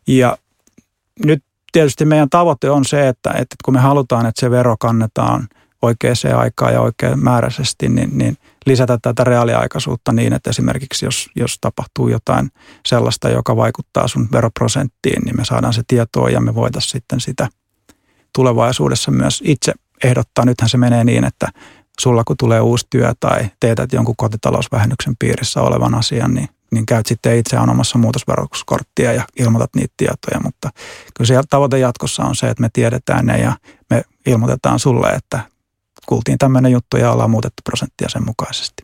[0.08, 0.38] Ja
[1.26, 5.48] nyt tietysti meidän tavoite on se, että, että kun me halutaan, että se vero kannetaan
[5.82, 11.58] oikeaan aikaan ja oikein määräisesti, niin, niin lisätä tätä reaaliaikaisuutta niin, että esimerkiksi jos, jos
[11.62, 12.52] tapahtuu jotain
[12.86, 17.48] sellaista, joka vaikuttaa sun veroprosenttiin, niin me saadaan se tietoa ja me voitaisiin sitten sitä
[18.36, 20.46] tulevaisuudessa myös itse ehdottaa.
[20.46, 21.48] Nythän se menee niin, että
[22.00, 27.06] sulla kun tulee uusi työ tai teetät jonkun kotitalousvähennyksen piirissä olevan asian, niin niin käyt
[27.06, 30.70] sitten itse anomassa muutosverotuskorttia ja ilmoitat niitä tietoja, mutta
[31.18, 33.58] kyllä se tavoite jatkossa on se, että me tiedetään ne ja
[33.90, 35.40] me ilmoitetaan sulle, että
[36.06, 38.84] kuultiin tämmöinen juttu ja ollaan muutettu prosenttia sen mukaisesti.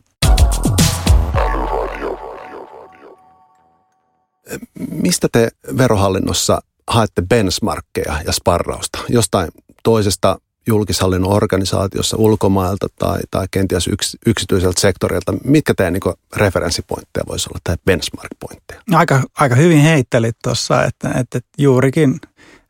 [4.90, 8.98] Mistä te verohallinnossa haette benchmarkkeja ja sparrausta?
[9.08, 9.48] Jostain
[9.82, 15.34] toisesta julkishallinnon organisaatiossa ulkomailta tai, tai kenties yks, yksityiseltä sektorilta.
[15.44, 18.80] Mitkä teidän niin referenssipointteja voisi olla tai benchmark-pointteja?
[18.92, 22.20] Aika, aika hyvin heittelit tuossa, että, että juurikin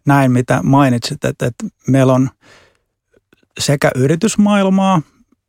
[0.06, 2.30] näin mitä mainitsit, että, että meillä on
[3.58, 5.02] sekä yritysmaailmaa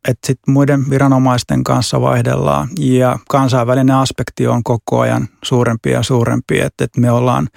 [0.08, 6.60] että sitten muiden viranomaisten kanssa vaihdellaan ja kansainvälinen aspekti on koko ajan suurempi ja suurempi,
[6.60, 7.48] että, että me ollaan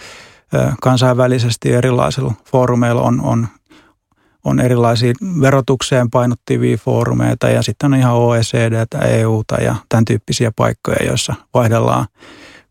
[0.81, 3.47] kansainvälisesti erilaisilla foorumeilla on, on
[4.45, 11.05] on erilaisia verotukseen painottavia foorumeita ja sitten on ihan OECD, EUta ja tämän tyyppisiä paikkoja,
[11.05, 12.05] joissa vaihdellaan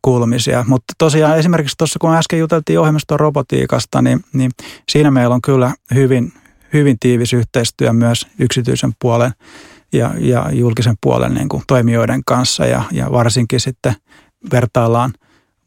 [0.03, 0.65] kuulumisia.
[0.69, 4.51] Mutta tosiaan esimerkiksi tuossa, kun äsken juteltiin ohjelmiston robotiikasta, niin, niin
[4.89, 6.33] siinä meillä on kyllä hyvin,
[6.73, 9.33] hyvin tiivis yhteistyö myös yksityisen puolen
[9.93, 13.95] ja, ja julkisen puolen niin kuin toimijoiden kanssa ja, ja varsinkin sitten
[14.53, 15.13] vertaillaan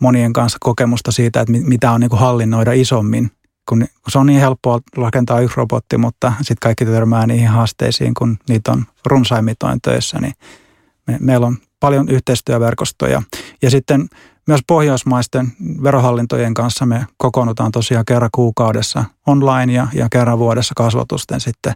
[0.02, 3.32] monien kanssa kokemusta siitä, että mitä on niin kuin hallinnoida isommin
[3.70, 8.38] kun se on niin helppoa rakentaa yksi robotti, mutta sitten kaikki törmää niihin haasteisiin, kun
[8.50, 10.34] niitä on runsaimitoin töissä, niin
[11.08, 13.22] me, meillä on paljon yhteistyöverkostoja.
[13.62, 14.10] Ja sitten
[14.48, 15.52] myös pohjoismaisten
[15.84, 21.74] verohallintojen kanssa me kokoonnutaan tosiaan kerran kuukaudessa online ja, ja kerran vuodessa kasvatusten sitten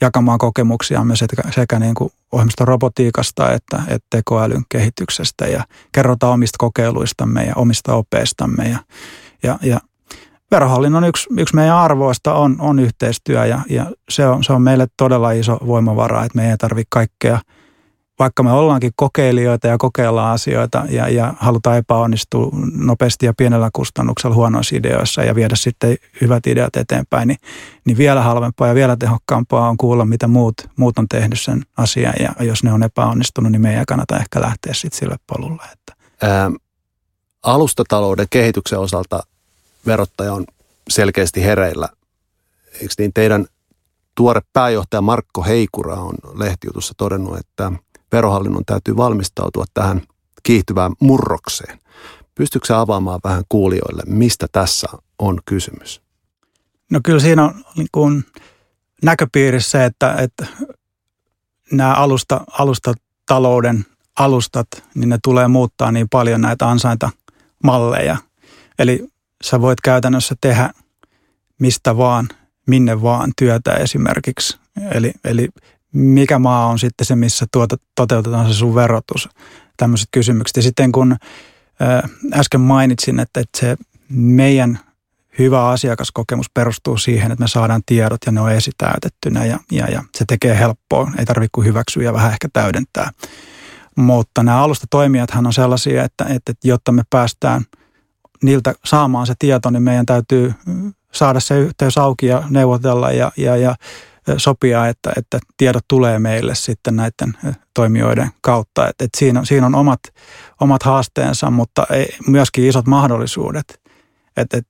[0.00, 6.32] jakamaan kokemuksia myös sekä, sekä niin kuin ohjelmiston robotiikasta että, että tekoälyn kehityksestä ja kerrotaan
[6.32, 8.78] omista kokeiluistamme ja omista opeistamme ja,
[9.42, 9.80] ja, ja
[10.50, 14.86] verohallinnon yksi, yksi meidän arvoista on, on yhteistyö ja, ja se, on, se on meille
[14.96, 17.40] todella iso voimavara, että me ei tarvitse kaikkea,
[18.18, 24.36] vaikka me ollaankin kokeilijoita ja kokeillaan asioita ja, ja halutaan epäonnistua nopeasti ja pienellä kustannuksella
[24.36, 27.38] huonoissa ideoissa ja viedä sitten hyvät ideat eteenpäin, niin,
[27.84, 32.14] niin vielä halvempaa ja vielä tehokkaampaa on kuulla, mitä muut, muut on tehnyt sen asian
[32.20, 35.62] ja jos ne on epäonnistunut, niin meidän kannata ehkä lähteä sitten sille polulle.
[35.72, 36.04] Että.
[36.22, 36.50] Ää,
[37.42, 39.22] alustatalouden kehityksen osalta–
[39.86, 40.44] verottaja on
[40.88, 41.88] selkeästi hereillä.
[42.72, 43.46] Eikö niin teidän
[44.14, 47.72] tuore pääjohtaja Markko Heikura on lehtijutussa todennut, että
[48.12, 50.02] verohallinnon täytyy valmistautua tähän
[50.42, 51.80] kiihtyvään murrokseen.
[52.34, 56.02] Pystytkö avaamaan vähän kuulijoille, mistä tässä on kysymys?
[56.90, 58.24] No kyllä siinä on niin kuin
[59.02, 60.46] näköpiirissä, että, että
[61.70, 63.86] nämä alusta, alustatalouden
[64.18, 68.16] alustat, niin ne tulee muuttaa niin paljon näitä ansaintamalleja.
[68.78, 69.08] Eli
[69.46, 70.70] sä voit käytännössä tehdä
[71.58, 72.28] mistä vaan,
[72.66, 74.58] minne vaan työtä esimerkiksi.
[74.90, 75.48] Eli, eli
[75.92, 79.28] mikä maa on sitten se, missä tuota, toteutetaan se sun verotus,
[79.76, 80.56] tämmöiset kysymykset.
[80.56, 81.16] Ja sitten kun
[82.34, 83.76] äsken mainitsin, että, että se
[84.08, 84.78] meidän
[85.38, 90.04] hyvä asiakaskokemus perustuu siihen, että me saadaan tiedot ja ne on esitäytettynä ja, ja, ja
[90.14, 91.10] se tekee helppoa.
[91.18, 93.10] Ei tarvitse kuin hyväksyä ja vähän ehkä täydentää.
[93.96, 97.62] Mutta nämä alustatoimijathan on sellaisia, että, että jotta me päästään–
[98.46, 100.54] niiltä saamaan se tieto, niin meidän täytyy
[101.12, 103.74] saada se yhteys auki ja neuvotella ja, ja, ja
[104.36, 107.36] sopia, että, että tiedot tulee meille sitten näiden
[107.74, 108.88] toimijoiden kautta.
[108.88, 110.00] Et, et siinä, siinä on omat,
[110.60, 113.80] omat haasteensa, mutta ei, myöskin isot mahdollisuudet.
[114.36, 114.66] Et, et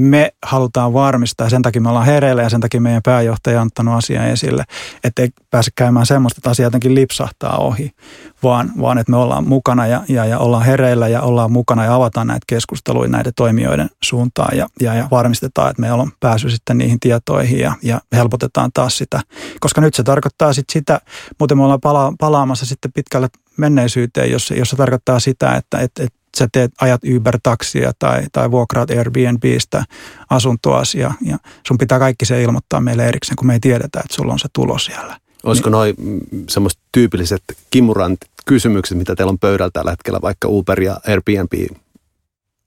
[0.00, 3.66] me halutaan varmistaa, ja sen takia me ollaan hereillä ja sen takia meidän pääjohtaja on
[3.66, 4.64] ottanut asiaa esille,
[5.04, 7.90] että ei pääse käymään semmoista, että asia jotenkin lipsahtaa ohi,
[8.42, 11.94] vaan, vaan että me ollaan mukana ja, ja, ja ollaan hereillä ja ollaan mukana ja
[11.94, 16.78] avataan näitä keskusteluja näiden toimijoiden suuntaan ja, ja, ja varmistetaan, että meillä on pääsy sitten
[16.78, 19.20] niihin tietoihin ja, ja helpotetaan taas sitä,
[19.60, 21.00] koska nyt se tarkoittaa sitten sitä,
[21.38, 25.92] muuten me ollaan pala, palaamassa sitten pitkälle menneisyyteen, jos, jos se tarkoittaa sitä, että et,
[26.00, 29.84] et sä teet, ajat Uber-taksia tai, tai vuokraat Airbnbistä
[30.30, 34.14] asuntoasi ja, ja sun pitää kaikki se ilmoittaa meille erikseen, kun me ei tiedetä, että
[34.14, 35.16] sulla on se tulo siellä.
[35.44, 35.72] Olisiko niin.
[35.72, 35.94] noin
[36.48, 41.52] semmoiset tyypilliset kimurant kysymykset, mitä teillä on pöydällä tällä hetkellä, vaikka Uber ja Airbnb?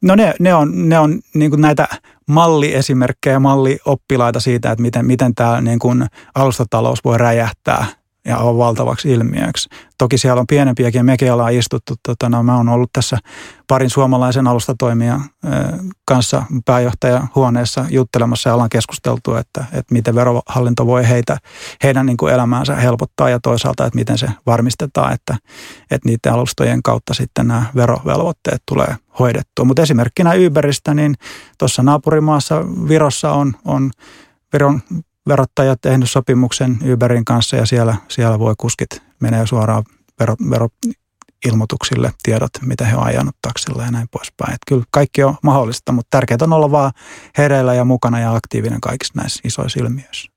[0.01, 1.87] No ne, ne on, ne on niin kuin näitä
[2.27, 6.05] malliesimerkkejä, mallioppilaita siitä, että miten, miten tämä niin kuin
[6.35, 7.85] alustatalous voi räjähtää–
[8.25, 9.69] ja on valtavaksi ilmiöksi.
[9.97, 11.93] Toki siellä on pienempiäkin mekin ollaan istuttu.
[12.07, 13.17] Tota, no, mä oon ollut tässä
[13.67, 15.21] parin suomalaisen alustatoimijan
[16.05, 21.37] kanssa pääjohtajahuoneessa juttelemassa ja ollaan keskusteltu, että, että miten verohallinto voi heitä,
[21.83, 25.37] heidän niin kuin elämäänsä helpottaa ja toisaalta, että miten se varmistetaan, että,
[25.91, 29.65] että niiden alustojen kautta sitten nämä verovelvoitteet tulee hoidettua.
[29.65, 31.15] Mutta esimerkkinä Uberistä, niin
[31.57, 33.91] tuossa naapurimaassa Virossa on, on
[34.53, 34.81] Viron
[35.27, 39.83] verottaja tehnyt sopimuksen Uberin kanssa ja siellä, siellä voi kuskit menee suoraan
[40.19, 44.53] vero, veroilmoituksille tiedot, mitä he on ajanut taksilla ja näin poispäin.
[44.53, 46.91] Että kyllä kaikki on mahdollista, mutta tärkeää on olla vaan
[47.37, 50.31] hereillä ja mukana ja aktiivinen kaikissa näissä isoissa ilmiöissä.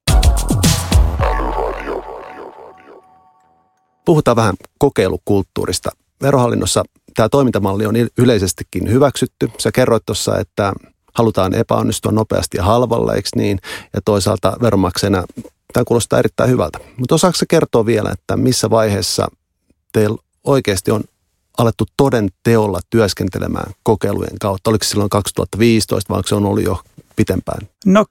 [4.05, 5.91] Puhutaan vähän kokeilukulttuurista.
[6.23, 9.51] Verohallinnossa tämä toimintamalli on yleisestikin hyväksytty.
[9.59, 10.73] Sä kerroit tuossa, että
[11.17, 13.59] halutaan epäonnistua nopeasti ja halvalla, eikö niin?
[13.95, 15.25] Ja toisaalta veronmaksajana
[15.73, 16.79] tämä kuulostaa erittäin hyvältä.
[16.97, 19.29] Mutta osaako kertoa vielä, että missä vaiheessa
[19.93, 21.05] teillä oikeasti on
[21.59, 24.71] alettu toden teolla työskentelemään kokeilujen kautta?
[24.71, 26.81] Oliko se silloin 2015 vai onko se on ollut jo
[27.17, 27.69] pitempään?
[27.85, 28.05] No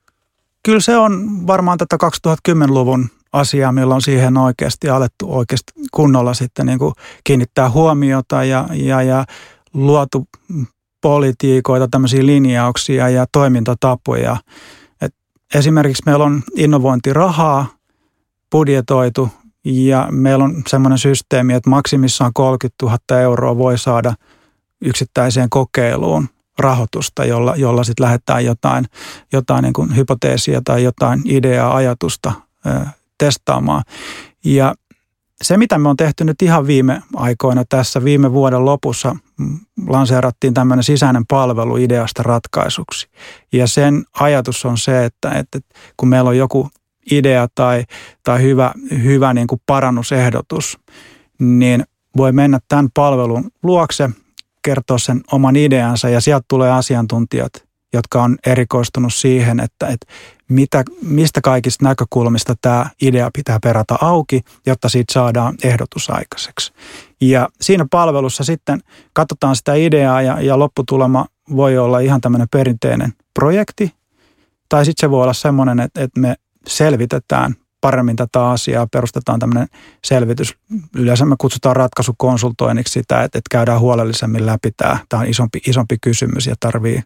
[0.64, 6.80] kyllä se on varmaan tätä 2010-luvun asiaa, milloin siihen oikeasti alettu oikeasti kunnolla sitten niin
[6.80, 9.26] kuin kiinnittää huomiota ja, ja, ja
[9.74, 10.28] luotu
[11.06, 14.38] politiikoita, tämmöisiä linjauksia ja toimintatapoja.
[15.02, 15.16] Et
[15.56, 17.68] esimerkiksi meillä on innovointirahaa
[18.52, 19.30] budjetoitu
[19.66, 24.14] ja meillä on semmoinen systeemi, että maksimissaan 30 000 euroa voi saada
[24.82, 28.86] yksittäiseen kokeiluun rahoitusta, jolla, jolla sitten lähdetään jotain,
[29.34, 32.34] jotain niin kuin hypoteesia tai jotain ideaa, ajatusta
[32.66, 32.86] ö,
[33.18, 33.84] testaamaan.
[34.46, 34.76] Ja
[35.46, 40.54] se, mitä me on tehty nyt ihan viime aikoina tässä viime vuoden lopussa, mm, lanseerattiin
[40.54, 43.08] tämmöinen sisäinen palvelu ideasta ratkaisuksi.
[43.52, 45.60] Ja sen ajatus on se, että, että
[45.98, 46.70] kun meillä on joku
[47.12, 47.84] idea tai,
[48.24, 48.72] tai hyvä,
[49.04, 50.80] hyvä niin kuin parannusehdotus,
[51.40, 51.84] niin
[52.18, 54.10] voi mennä tämän palvelun luokse,
[54.62, 57.54] kertoa sen oman ideansa ja sieltä tulee asiantuntijat,
[57.96, 60.08] jotka on erikoistunut siihen, että, että
[60.50, 66.74] mitä, mistä kaikista näkökulmista tämä idea pitää perata auki, jotta siitä saadaan ehdotus aikaiseksi.
[67.22, 68.82] Ja siinä palvelussa sitten
[69.14, 73.92] katsotaan sitä ideaa ja, ja lopputulema voi olla ihan tämmöinen perinteinen projekti,
[74.70, 76.36] tai sitten se voi olla semmoinen, että, että me
[76.68, 79.68] selvitetään paremmin tätä asiaa, perustetaan tämmöinen
[80.04, 80.56] selvitys.
[80.96, 84.98] Yleensä me kutsutaan ratkaisukonsultoinniksi sitä, että, että käydään huolellisemmin läpi tämä.
[85.10, 87.02] Tämä on isompi, isompi kysymys ja tarvii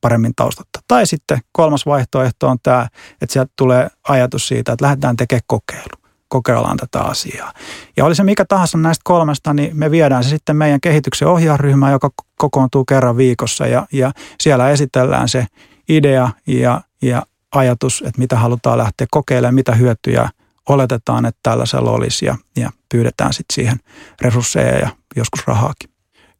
[0.00, 0.80] paremmin taustatta.
[0.88, 2.88] Tai sitten kolmas vaihtoehto on tämä,
[3.22, 6.08] että sieltä tulee ajatus siitä, että lähdetään tekemään kokeilu.
[6.28, 7.52] Kokeillaan tätä asiaa.
[7.96, 11.92] Ja oli se mikä tahansa näistä kolmesta, niin me viedään se sitten meidän kehityksen ohjausryhmään,
[11.92, 15.46] joka kokoontuu kerran viikossa ja, ja siellä esitellään se
[15.88, 17.22] idea ja, ja
[17.54, 20.28] ajatus, että mitä halutaan lähteä kokeilemaan, mitä hyötyjä
[20.68, 23.80] oletetaan, että tällaisella olisi ja, ja pyydetään sitten siihen
[24.20, 25.90] resursseja ja joskus rahaakin.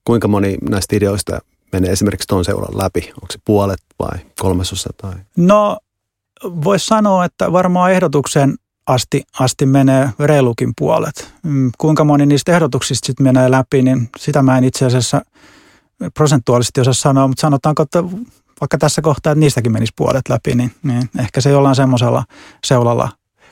[0.05, 1.39] Kuinka moni näistä ideoista
[1.73, 3.01] menee esimerkiksi tuon seuran läpi?
[3.01, 4.91] Onko se puolet vai kolmasosa?
[4.97, 5.13] Tai?
[5.37, 5.79] No
[6.45, 8.55] voisi sanoa, että varmaan ehdotuksen
[8.87, 11.33] asti, asti menee reilukin puolet.
[11.43, 15.23] Mm, kuinka moni niistä ehdotuksista sitten menee läpi, niin sitä mä en itse asiassa
[16.15, 18.05] prosentuaalisesti osaa sanoa, mutta sanotaanko, että
[18.61, 22.25] vaikka tässä kohtaa, että niistäkin menisi puolet läpi, niin, niin ehkä se jollain semmoisella
[22.65, 23.09] seulalla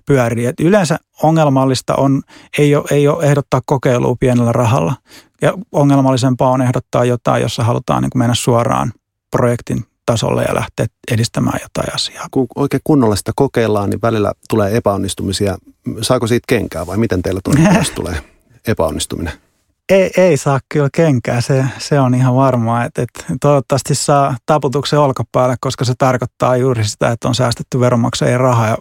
[0.06, 0.46] pyörii.
[0.46, 2.22] Et yleensä ongelmallista on,
[2.58, 4.94] ei ole, ei ole ehdottaa kokeilua pienellä rahalla.
[5.42, 8.92] Ja ongelmallisempaa on ehdottaa jotain, jossa halutaan niin mennä suoraan
[9.30, 12.26] projektin tasolle ja lähteä edistämään jotain asiaa.
[12.30, 15.58] Kun oikein kunnolla sitä kokeillaan, niin välillä tulee epäonnistumisia.
[16.02, 17.40] Saako siitä kenkää vai miten teillä
[17.78, 18.22] jos tulee
[18.66, 19.32] epäonnistuminen?
[19.88, 22.84] Ei, ei saa kyllä kenkää, se, se on ihan varmaa.
[22.84, 28.40] Että, että toivottavasti saa taputuksen olkapäälle, koska se tarkoittaa juuri sitä, että on säästetty veronmaksajien
[28.40, 28.76] rahaa ja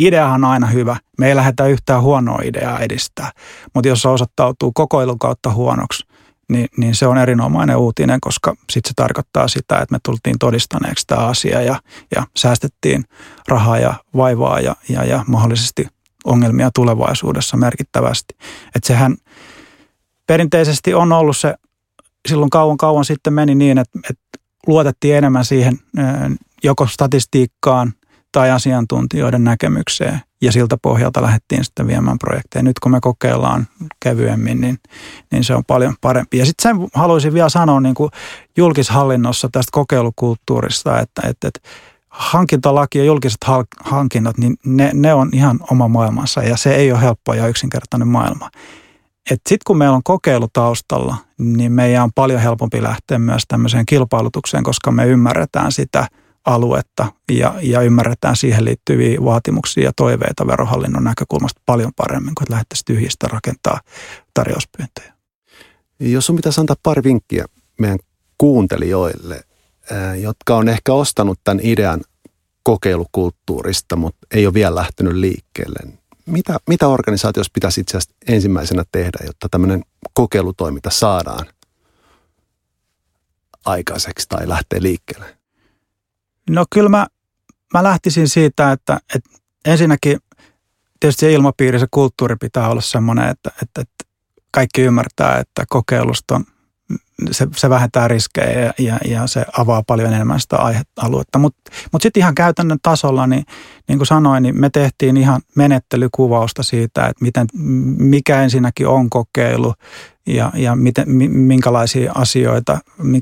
[0.00, 0.96] ideahan on aina hyvä.
[1.18, 3.32] Me ei lähdetä yhtään huonoa ideaa edistää,
[3.74, 6.06] mutta jos se osoittautuu kokoilun kautta huonoksi,
[6.48, 11.06] niin, niin se on erinomainen uutinen, koska sitten se tarkoittaa sitä, että me tultiin todistaneeksi
[11.06, 11.80] tämä asia ja,
[12.16, 13.04] ja säästettiin
[13.48, 15.86] rahaa ja vaivaa ja, ja, ja mahdollisesti
[16.24, 18.36] ongelmia tulevaisuudessa merkittävästi.
[18.74, 19.16] Että sehän
[20.26, 21.54] perinteisesti on ollut se,
[22.28, 25.78] silloin kauan kauan sitten meni niin, että, että luotettiin enemmän siihen
[26.62, 27.92] joko statistiikkaan
[28.32, 32.62] tai asiantuntijoiden näkemykseen ja siltä pohjalta lähdettiin sitten viemään projekteja.
[32.62, 33.66] Nyt kun me kokeillaan
[34.00, 34.78] kevyemmin, niin,
[35.30, 36.38] niin se on paljon parempi.
[36.38, 38.10] Ja sitten sen haluaisin vielä sanoa niin kuin
[38.56, 41.60] julkishallinnossa tästä kokeilukulttuurista, että, että, että
[42.08, 43.38] hankintalaki ja julkiset
[43.84, 48.08] hankinnat, niin ne, ne on ihan oma maailmansa ja se ei ole helppo ja yksinkertainen
[48.08, 48.50] maailma.
[49.30, 54.64] Sitten kun meillä on kokeilu taustalla, niin meidän on paljon helpompi lähteä myös tämmöiseen kilpailutukseen,
[54.64, 56.06] koska me ymmärretään sitä–
[56.44, 62.84] aluetta ja, ja ymmärretään siihen liittyviä vaatimuksia ja toiveita verohallinnon näkökulmasta paljon paremmin kuin lähdettäisiin
[62.84, 63.80] tyhjistä rakentaa
[64.34, 65.12] tarjouspyyntöjä.
[66.00, 67.44] Jos on pitäisi antaa pari vinkkiä
[67.78, 67.98] meidän
[68.38, 69.40] kuuntelijoille,
[70.20, 72.00] jotka on ehkä ostanut tämän idean
[72.62, 75.78] kokeilukulttuurista, mutta ei ole vielä lähtenyt liikkeelle.
[76.26, 79.82] Mitä, mitä organisaatiossa pitäisi itse asiassa ensimmäisenä tehdä, jotta tämmöinen
[80.14, 81.46] kokeilutoiminta saadaan
[83.64, 85.39] aikaiseksi tai lähtee liikkeelle?
[86.50, 87.06] No kyllä mä,
[87.74, 89.30] mä lähtisin siitä, että, että
[89.64, 90.18] ensinnäkin
[91.00, 94.04] tietysti se ilmapiiri, se kulttuuri pitää olla semmoinen, että, että, että
[94.50, 96.44] kaikki ymmärtää, että kokeilusta on,
[97.30, 101.38] se, se vähentää riskejä ja, ja, ja se avaa paljon enemmän sitä aihealuetta.
[101.38, 103.44] Mutta mut sitten ihan käytännön tasolla, niin,
[103.88, 107.46] niin kuin sanoin, niin me tehtiin ihan menettelykuvausta siitä, että miten,
[107.98, 109.74] mikä ensinnäkin on kokeilu
[110.26, 112.78] ja, ja miten, minkälaisia asioita,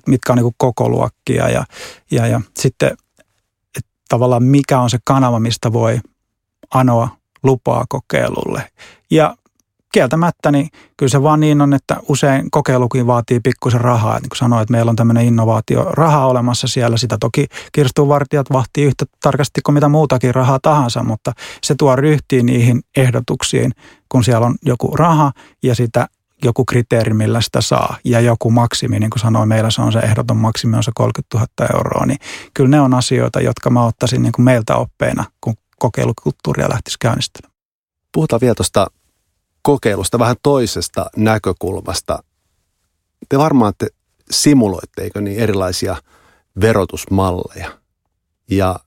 [0.07, 1.65] mitkä on niin koko luokkia ja,
[2.11, 2.97] ja, ja sitten–
[4.09, 6.01] tavallaan mikä on se kanava, mistä voi
[6.75, 7.09] anoa
[7.43, 8.71] lupaa kokeilulle.
[9.11, 9.37] Ja
[9.93, 14.19] kieltämättä, niin kyllä se vaan niin on, että usein kokeilukin vaatii pikkusen rahaa.
[14.21, 16.97] Niin kuin sanoin, että meillä on tämmöinen innovaatio raha olemassa siellä.
[16.97, 21.33] Sitä toki kirstuvartijat vahtii yhtä tarkasti kuin mitä muutakin rahaa tahansa, mutta
[21.63, 23.73] se tuo ryhtiin niihin ehdotuksiin,
[24.09, 25.33] kun siellä on joku raha
[25.63, 26.07] ja sitä
[26.45, 29.99] joku kriteeri, millä sitä saa ja joku maksimi, niin kuin sanoin, meillä se on se
[29.99, 32.19] ehdoton maksimi on se 30 000 euroa, niin
[32.55, 37.55] kyllä ne on asioita, jotka mä ottaisin niin kuin meiltä oppeina, kun kokeilukulttuuria lähtisi käynnistämään.
[38.13, 38.87] Puhutaan vielä tuosta
[39.63, 42.23] kokeilusta vähän toisesta näkökulmasta.
[43.29, 43.87] Te varmaan te
[44.31, 45.97] simuloitte, eikö niin, erilaisia
[46.61, 47.79] verotusmalleja.
[48.51, 48.81] Ja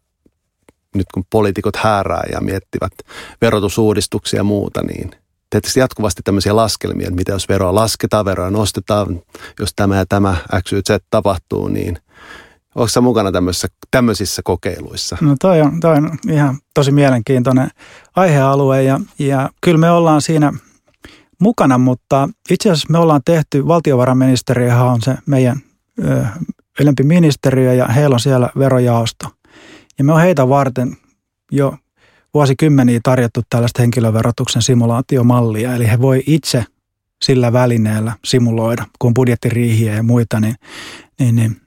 [0.95, 2.93] nyt kun poliitikot häärää ja miettivät
[3.41, 5.15] verotusuudistuksia ja muuta, niin
[5.51, 9.21] teette jatkuvasti tämmöisiä laskelmia, että mitä jos veroa lasketaan, veroa nostetaan,
[9.59, 11.97] jos tämä ja tämä X, Y, Z tapahtuu, niin
[12.75, 15.17] onko mukana tämmöisissä, tämmöisissä kokeiluissa?
[15.21, 17.69] No toi on, toi on ihan tosi mielenkiintoinen
[18.15, 20.53] aihealue ja, ja kyllä me ollaan siinä
[21.41, 25.57] mukana, mutta itse asiassa me ollaan tehty, valtiovarainministeriöhän on se meidän
[26.05, 26.25] ö,
[26.79, 29.27] ylempi ministeriö ja heillä on siellä verojaosto.
[29.97, 30.97] Ja me on heitä varten
[31.51, 31.77] jo
[32.33, 36.65] vuosikymmeniä tarjottu tällaista henkilöverotuksen simulaatiomallia, eli he voi itse
[37.23, 40.55] sillä välineellä simuloida, kun budjettiriihiä ja muita, niin,
[41.19, 41.61] niin, niin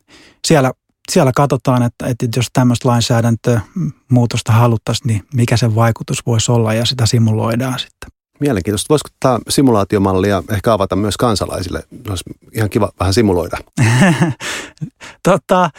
[0.47, 0.73] siellä,
[1.13, 6.85] siellä katsotaan, että, että jos tämmöistä lainsäädäntömuutosta haluttaisiin, niin mikä sen vaikutus voisi olla ja
[6.85, 8.11] sitä simuloidaan sitten.
[8.41, 8.89] Mielenkiintoista.
[8.89, 11.83] Voisiko tämä simulaatiomallia ehkä avata myös kansalaisille?
[12.09, 13.57] Olisi ihan kiva vähän simuloida.
[15.29, 15.71] tota,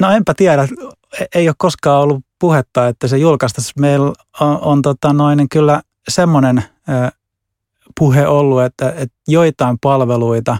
[0.00, 0.68] no enpä tiedä.
[1.34, 3.80] Ei ole koskaan ollut puhetta, että se julkaistaisiin.
[3.80, 6.64] Meillä on, on tota noin, kyllä semmoinen
[7.98, 10.56] puhe ollut, että, että joitain palveluita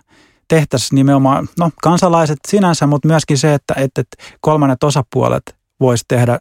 [0.49, 6.39] tehtäisiin nimenomaan, no kansalaiset sinänsä, mutta myöskin se, että, että, että kolmannet osapuolet voisi tehdä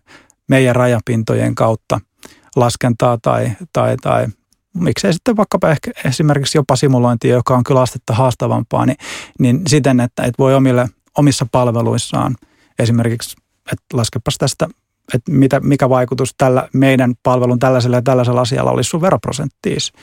[0.47, 1.99] meidän rajapintojen kautta
[2.55, 4.27] laskentaa tai, tai, tai
[4.73, 8.97] miksei sitten vaikkapa ehkä esimerkiksi jopa simulointia, joka on kyllä astetta haastavampaa, niin,
[9.39, 12.35] niin siten, että, että voi omille, omissa palveluissaan
[12.79, 13.35] esimerkiksi,
[13.71, 14.67] että laskepas tästä
[15.13, 19.93] että mitä, mikä vaikutus tällä meidän palvelun tällaisella ja tällaisella asialla olisi sun veroprosenttiis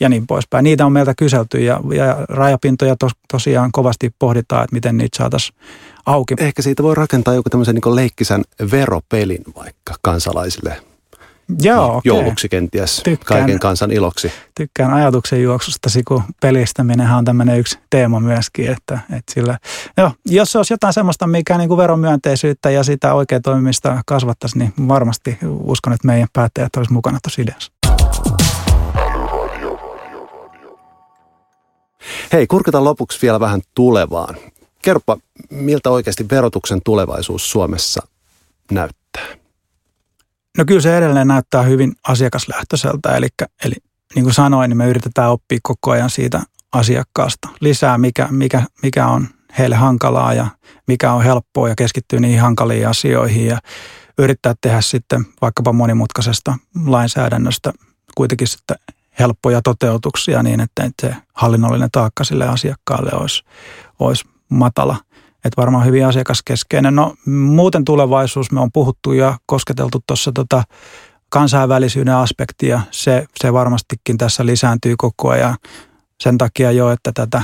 [0.00, 0.64] ja niin poispäin.
[0.64, 5.58] Niitä on meiltä kyselty ja, ja rajapintoja tos, tosiaan kovasti pohditaan, että miten niitä saataisiin
[6.06, 6.34] auki.
[6.38, 10.91] Ehkä siitä voi rakentaa joku tämmöisen niin leikkisä'n veropelin vaikka kansalaisille
[11.60, 12.00] Joo, okay.
[12.04, 14.32] jouluksi kenties tykkään, kaiken kansan iloksi.
[14.54, 18.70] Tykkään ajatuksen juoksustasi, kun pelistäminen on tämmöinen yksi teema myöskin.
[18.70, 19.58] Että, että sillä,
[19.96, 24.58] joo, jos se olisi jotain semmoista, mikä niin kuin veromyönteisyyttä ja sitä oikein toimimista kasvattaisi,
[24.58, 27.72] niin varmasti uskon, että meidän päättäjät olisi mukana tuossa ideassa.
[32.32, 34.36] Hei, kurkitaan lopuksi vielä vähän tulevaan.
[34.82, 35.16] Kerropa,
[35.50, 38.06] miltä oikeasti verotuksen tulevaisuus Suomessa
[38.70, 39.01] näyttää?
[40.58, 43.28] No kyllä se edelleen näyttää hyvin asiakaslähtöiseltä, eli,
[43.64, 43.74] eli
[44.14, 46.42] niin kuin sanoin, niin me yritetään oppia koko ajan siitä
[46.72, 47.48] asiakkaasta.
[47.60, 49.28] Lisää, mikä, mikä, mikä on
[49.58, 50.46] heille hankalaa ja
[50.86, 53.58] mikä on helppoa ja keskittyy niihin hankaliin asioihin ja
[54.18, 56.54] yrittää tehdä sitten vaikkapa monimutkaisesta
[56.86, 57.72] lainsäädännöstä
[58.14, 58.76] kuitenkin sitten
[59.18, 63.44] helppoja toteutuksia niin, että se hallinnollinen taakka sille asiakkaalle olisi,
[63.98, 64.96] olisi matala.
[65.44, 66.96] Että varmaan hyvin asiakaskeskeinen.
[66.96, 70.62] No muuten tulevaisuus, me on puhuttu ja kosketeltu tuossa tota
[71.28, 72.80] kansainvälisyyden aspektia.
[72.90, 75.56] Se, se varmastikin tässä lisääntyy koko ajan
[76.20, 77.42] sen takia jo, että tätä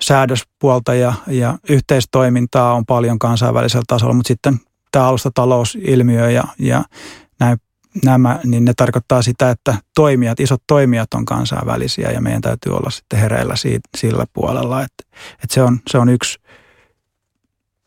[0.00, 4.60] säädöspuolta ja, ja yhteistoimintaa on paljon kansainvälisellä tasolla, mutta sitten
[4.92, 6.84] tämä alustatalousilmiö ja, ja
[7.40, 7.58] näin,
[8.04, 12.90] nämä, niin ne tarkoittaa sitä, että toimijat, isot toimijat on kansainvälisiä ja meidän täytyy olla
[12.90, 16.38] sitten hereillä siitä, sillä puolella, että, että se, on, se on yksi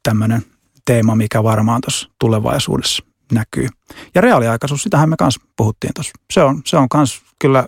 [0.08, 0.46] tämmöinen
[0.86, 3.68] teema, mikä varmaan tuossa tulevaisuudessa näkyy.
[4.16, 6.14] Ja reaaliaikaisuus, sitähän me kanssa puhuttiin tuossa.
[6.34, 7.66] Se on, se on kans kyllä,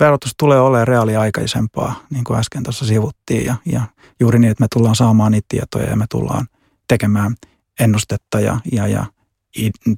[0.00, 3.44] verotus tulee olemaan reaaliaikaisempaa, niin kuin äsken tuossa sivuttiin.
[3.44, 3.80] Ja, ja
[4.20, 6.46] juuri niin, että me tullaan saamaan niitä tietoja ja me tullaan
[6.88, 7.34] tekemään
[7.80, 9.06] ennustetta ja, ja, ja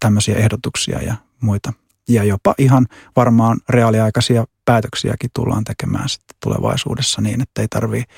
[0.01, 1.73] tämmöisiä ehdotuksia ja muita.
[2.09, 8.15] Ja jopa ihan varmaan reaaliaikaisia päätöksiäkin tullaan tekemään sitten tulevaisuudessa niin, että ei tarvitse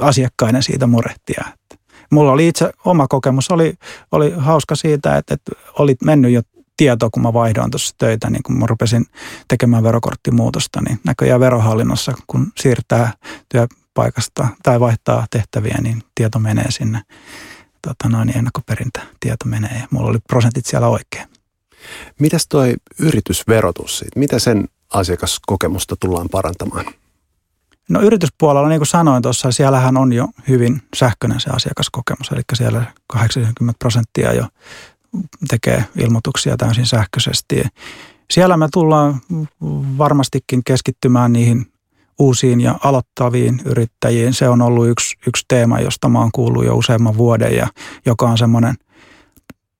[0.00, 1.44] asiakkainen siitä murehtia.
[2.10, 3.74] Mulla oli itse oma kokemus, oli,
[4.12, 6.42] oli hauska siitä, että, että oli mennyt jo
[6.76, 9.06] tieto, kun mä vaihdoin tuossa töitä, niin kun mä rupesin
[9.48, 13.12] tekemään verokorttimuutosta, niin näköjään verohallinnossa, kun siirtää
[13.48, 17.02] työpaikasta tai vaihtaa tehtäviä, niin tieto menee sinne,
[17.82, 21.28] tota noin, ennakkoperintä tieto menee ja mulla oli prosentit siellä oikein.
[22.20, 26.84] Mitäs toi yritysverotus, mitä sen asiakaskokemusta tullaan parantamaan?
[27.90, 32.84] No yrityspuolella, niin kuin sanoin tuossa, siellähän on jo hyvin sähköinen se asiakaskokemus, eli siellä
[33.06, 34.46] 80 prosenttia jo
[35.48, 37.62] tekee ilmoituksia täysin sähköisesti.
[38.30, 39.20] Siellä me tullaan
[39.98, 41.72] varmastikin keskittymään niihin
[42.18, 44.34] uusiin ja aloittaviin yrittäjiin.
[44.34, 47.68] Se on ollut yksi, yksi teema, josta mä oon kuullut jo useamman vuoden ja
[48.06, 48.74] joka on semmoinen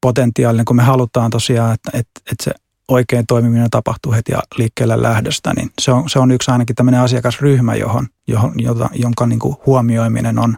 [0.01, 2.51] potentiaalinen, kun me halutaan tosiaan, että, että, että se
[2.91, 7.75] oikein toimiminen tapahtuu heti liikkeelle lähdöstä, niin se on, se on yksi ainakin tämmöinen asiakasryhmä,
[7.75, 10.57] johon, johon, jota, jonka niin kuin huomioiminen on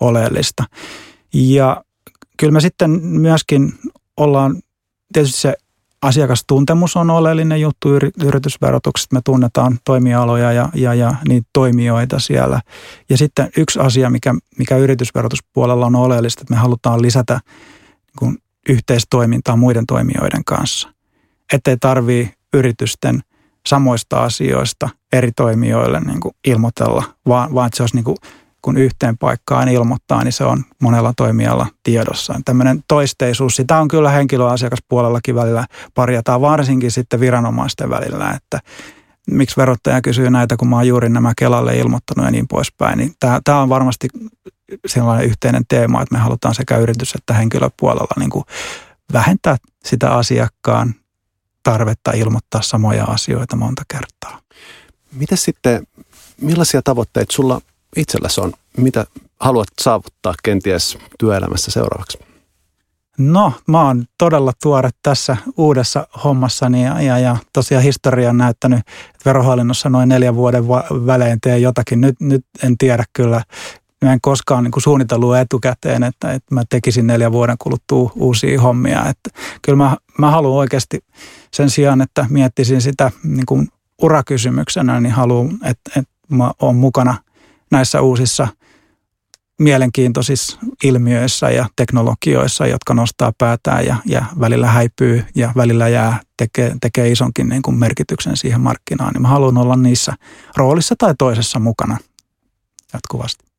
[0.00, 0.64] oleellista.
[1.34, 1.84] Ja
[2.36, 3.72] kyllä me sitten myöskin
[4.16, 4.62] ollaan,
[5.12, 5.54] tietysti se
[6.02, 7.88] asiakastuntemus on oleellinen juttu
[8.24, 9.16] yritysverotuksesta.
[9.16, 12.60] Me tunnetaan toimialoja ja, ja, ja niitä toimijoita siellä.
[13.10, 18.38] Ja sitten yksi asia, mikä, mikä yritysverotuspuolella on oleellista, että me halutaan lisätä niin kuin
[18.68, 20.93] yhteistoimintaa muiden toimijoiden kanssa
[21.52, 23.20] ettei tarvii yritysten
[23.68, 28.16] samoista asioista eri toimijoille niin kuin ilmoitella, vaan, vaan että se olisi niin kuin,
[28.62, 32.40] kun yhteen paikkaan ilmoittaa, niin se on monella toimijalla tiedossa.
[32.44, 38.60] Tämmöinen toisteisuus, sitä on kyllä henkilöasiakaspuolellakin välillä parjataan, varsinkin sitten viranomaisten välillä, että
[39.30, 42.98] miksi verottaja kysyy näitä, kun mä oon juuri nämä Kelalle ilmoittanut ja niin poispäin.
[42.98, 43.12] Niin
[43.44, 44.08] tämä, on varmasti
[44.86, 48.44] sellainen yhteinen teema, että me halutaan sekä yritys- että henkilöpuolella niin kuin
[49.12, 50.94] vähentää sitä asiakkaan
[51.64, 54.40] tarvetta ilmoittaa samoja asioita monta kertaa.
[55.12, 55.86] Miten sitten,
[56.40, 57.60] millaisia tavoitteita sulla
[57.96, 58.52] itselläsi on?
[58.76, 59.06] Mitä
[59.40, 62.18] haluat saavuttaa kenties työelämässä seuraavaksi?
[63.18, 68.78] No, mä oon todella tuore tässä uudessa hommassani ja, ja, ja tosiaan historia on näyttänyt,
[68.78, 72.00] että verohallinnossa noin neljän vuoden va- välein teen jotakin.
[72.00, 73.42] Nyt, nyt en tiedä kyllä,
[74.02, 78.60] mä en koskaan niin kuin suunnitellut etukäteen, että, että mä tekisin neljän vuoden kuluttua uusia
[78.60, 79.00] hommia.
[79.08, 79.30] Että
[79.62, 81.04] kyllä mä, mä haluan oikeasti
[81.54, 83.68] sen sijaan, että miettisin sitä niin kuin
[84.02, 87.16] urakysymyksenä, niin haluan, että, että mä oon mukana
[87.70, 88.48] näissä uusissa
[89.58, 96.76] mielenkiintoisissa ilmiöissä ja teknologioissa, jotka nostaa päätään ja, ja välillä häipyy ja välillä jää, tekee,
[96.80, 99.12] tekee isonkin niin kuin merkityksen siihen markkinaan.
[99.12, 100.12] Niin mä haluan olla niissä
[100.56, 101.98] roolissa tai toisessa mukana
[102.92, 103.53] jatkuvasti.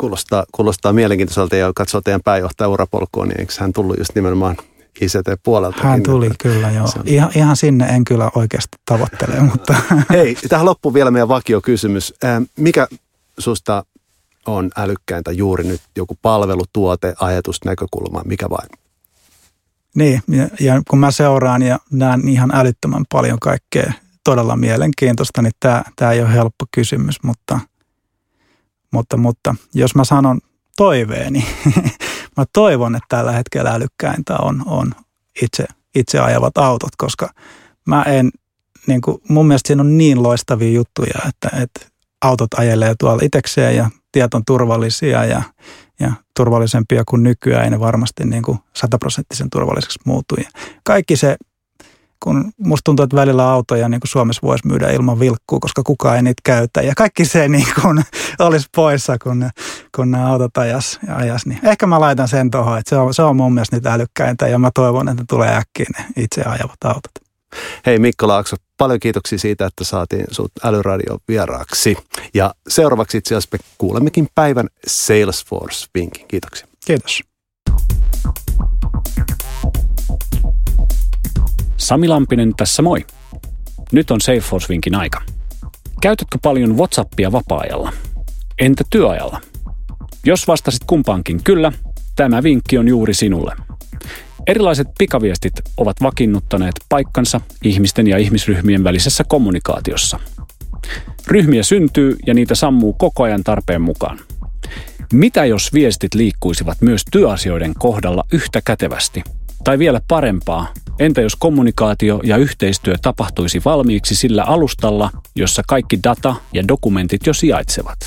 [0.00, 4.56] Kuulostaa, kuulostaa mielenkiintoiselta ja katsoo teidän pääjohtaja urapolkua, niin eikö hän tullut just nimenomaan
[5.00, 5.82] ICT-puolelta.
[5.82, 6.86] Hän tuli että kyllä, joo.
[7.04, 9.74] Ihan, ihan sinne en kyllä oikeasti tavoittele, mutta...
[10.10, 12.14] Hei, tähän loppuun vielä meidän vakiokysymys.
[12.56, 12.88] Mikä
[13.38, 13.84] susta
[14.46, 15.80] on älykkäintä juuri nyt?
[15.96, 18.68] Joku palvelu, tuote, ajatus, näkökulma, mikä vain?
[19.94, 23.92] Niin, ja, ja kun mä seuraan ja näen ihan älyttömän paljon kaikkea
[24.24, 27.60] todella mielenkiintoista, niin tämä, tämä ei ole helppo kysymys, mutta,
[28.94, 30.40] mutta, mutta jos mä sanon
[30.76, 31.46] toiveeni,
[32.36, 34.94] mä toivon, että tällä hetkellä älykkäintä on, on
[35.42, 37.28] itse, itse ajavat autot, koska
[37.86, 38.30] mä en,
[38.86, 41.86] niin kuin, mun mielestä siinä on niin loistavia juttuja, että, että
[42.22, 45.42] autot ajelee tuolla itsekseen ja tiet on turvallisia ja,
[46.00, 50.34] ja turvallisempia kuin nykyään, ne varmasti niin kuin sataprosenttisen turvalliseksi muutu.
[50.38, 50.48] Ja
[50.84, 51.36] kaikki se,
[52.24, 56.16] kun musta tuntuu, että välillä autoja niin kuin Suomessa voisi myydä ilman vilkkuu, koska kukaan
[56.16, 56.82] ei niitä käytä.
[56.82, 58.04] Ja kaikki se niin kuin
[58.46, 59.50] olisi poissa, kun,
[59.96, 61.46] kun nämä autot ajas, ajas.
[61.46, 64.48] Niin ehkä mä laitan sen tuohon, että se on, se on mun mielestä niitä älykkäintä
[64.48, 67.12] ja mä toivon, että tulee äkkiä ne itse ajavat autot.
[67.86, 71.96] Hei Mikko Laakso, paljon kiitoksia siitä, että saatiin sut älyradio vieraaksi.
[72.34, 76.24] Ja seuraavaksi itse asiassa me kuulemmekin päivän Salesforce-vinkin.
[76.28, 76.66] Kiitoksia.
[76.86, 77.33] Kiitos.
[81.76, 83.04] Sami Lampinen tässä moi.
[83.92, 85.22] Nyt on Salesforce-vinkin aika.
[86.00, 87.92] Käytätkö paljon WhatsAppia vapaa-ajalla?
[88.60, 89.40] Entä työajalla?
[90.24, 91.72] Jos vastasit kumpaankin kyllä,
[92.16, 93.56] tämä vinkki on juuri sinulle.
[94.46, 100.20] Erilaiset pikaviestit ovat vakiinnuttaneet paikkansa ihmisten ja ihmisryhmien välisessä kommunikaatiossa.
[101.26, 104.20] Ryhmiä syntyy ja niitä sammuu koko ajan tarpeen mukaan.
[105.12, 109.22] Mitä jos viestit liikkuisivat myös työasioiden kohdalla yhtä kätevästi?
[109.64, 110.66] Tai vielä parempaa,
[110.98, 117.34] entä jos kommunikaatio ja yhteistyö tapahtuisi valmiiksi sillä alustalla, jossa kaikki data ja dokumentit jo
[117.34, 117.98] sijaitsevat?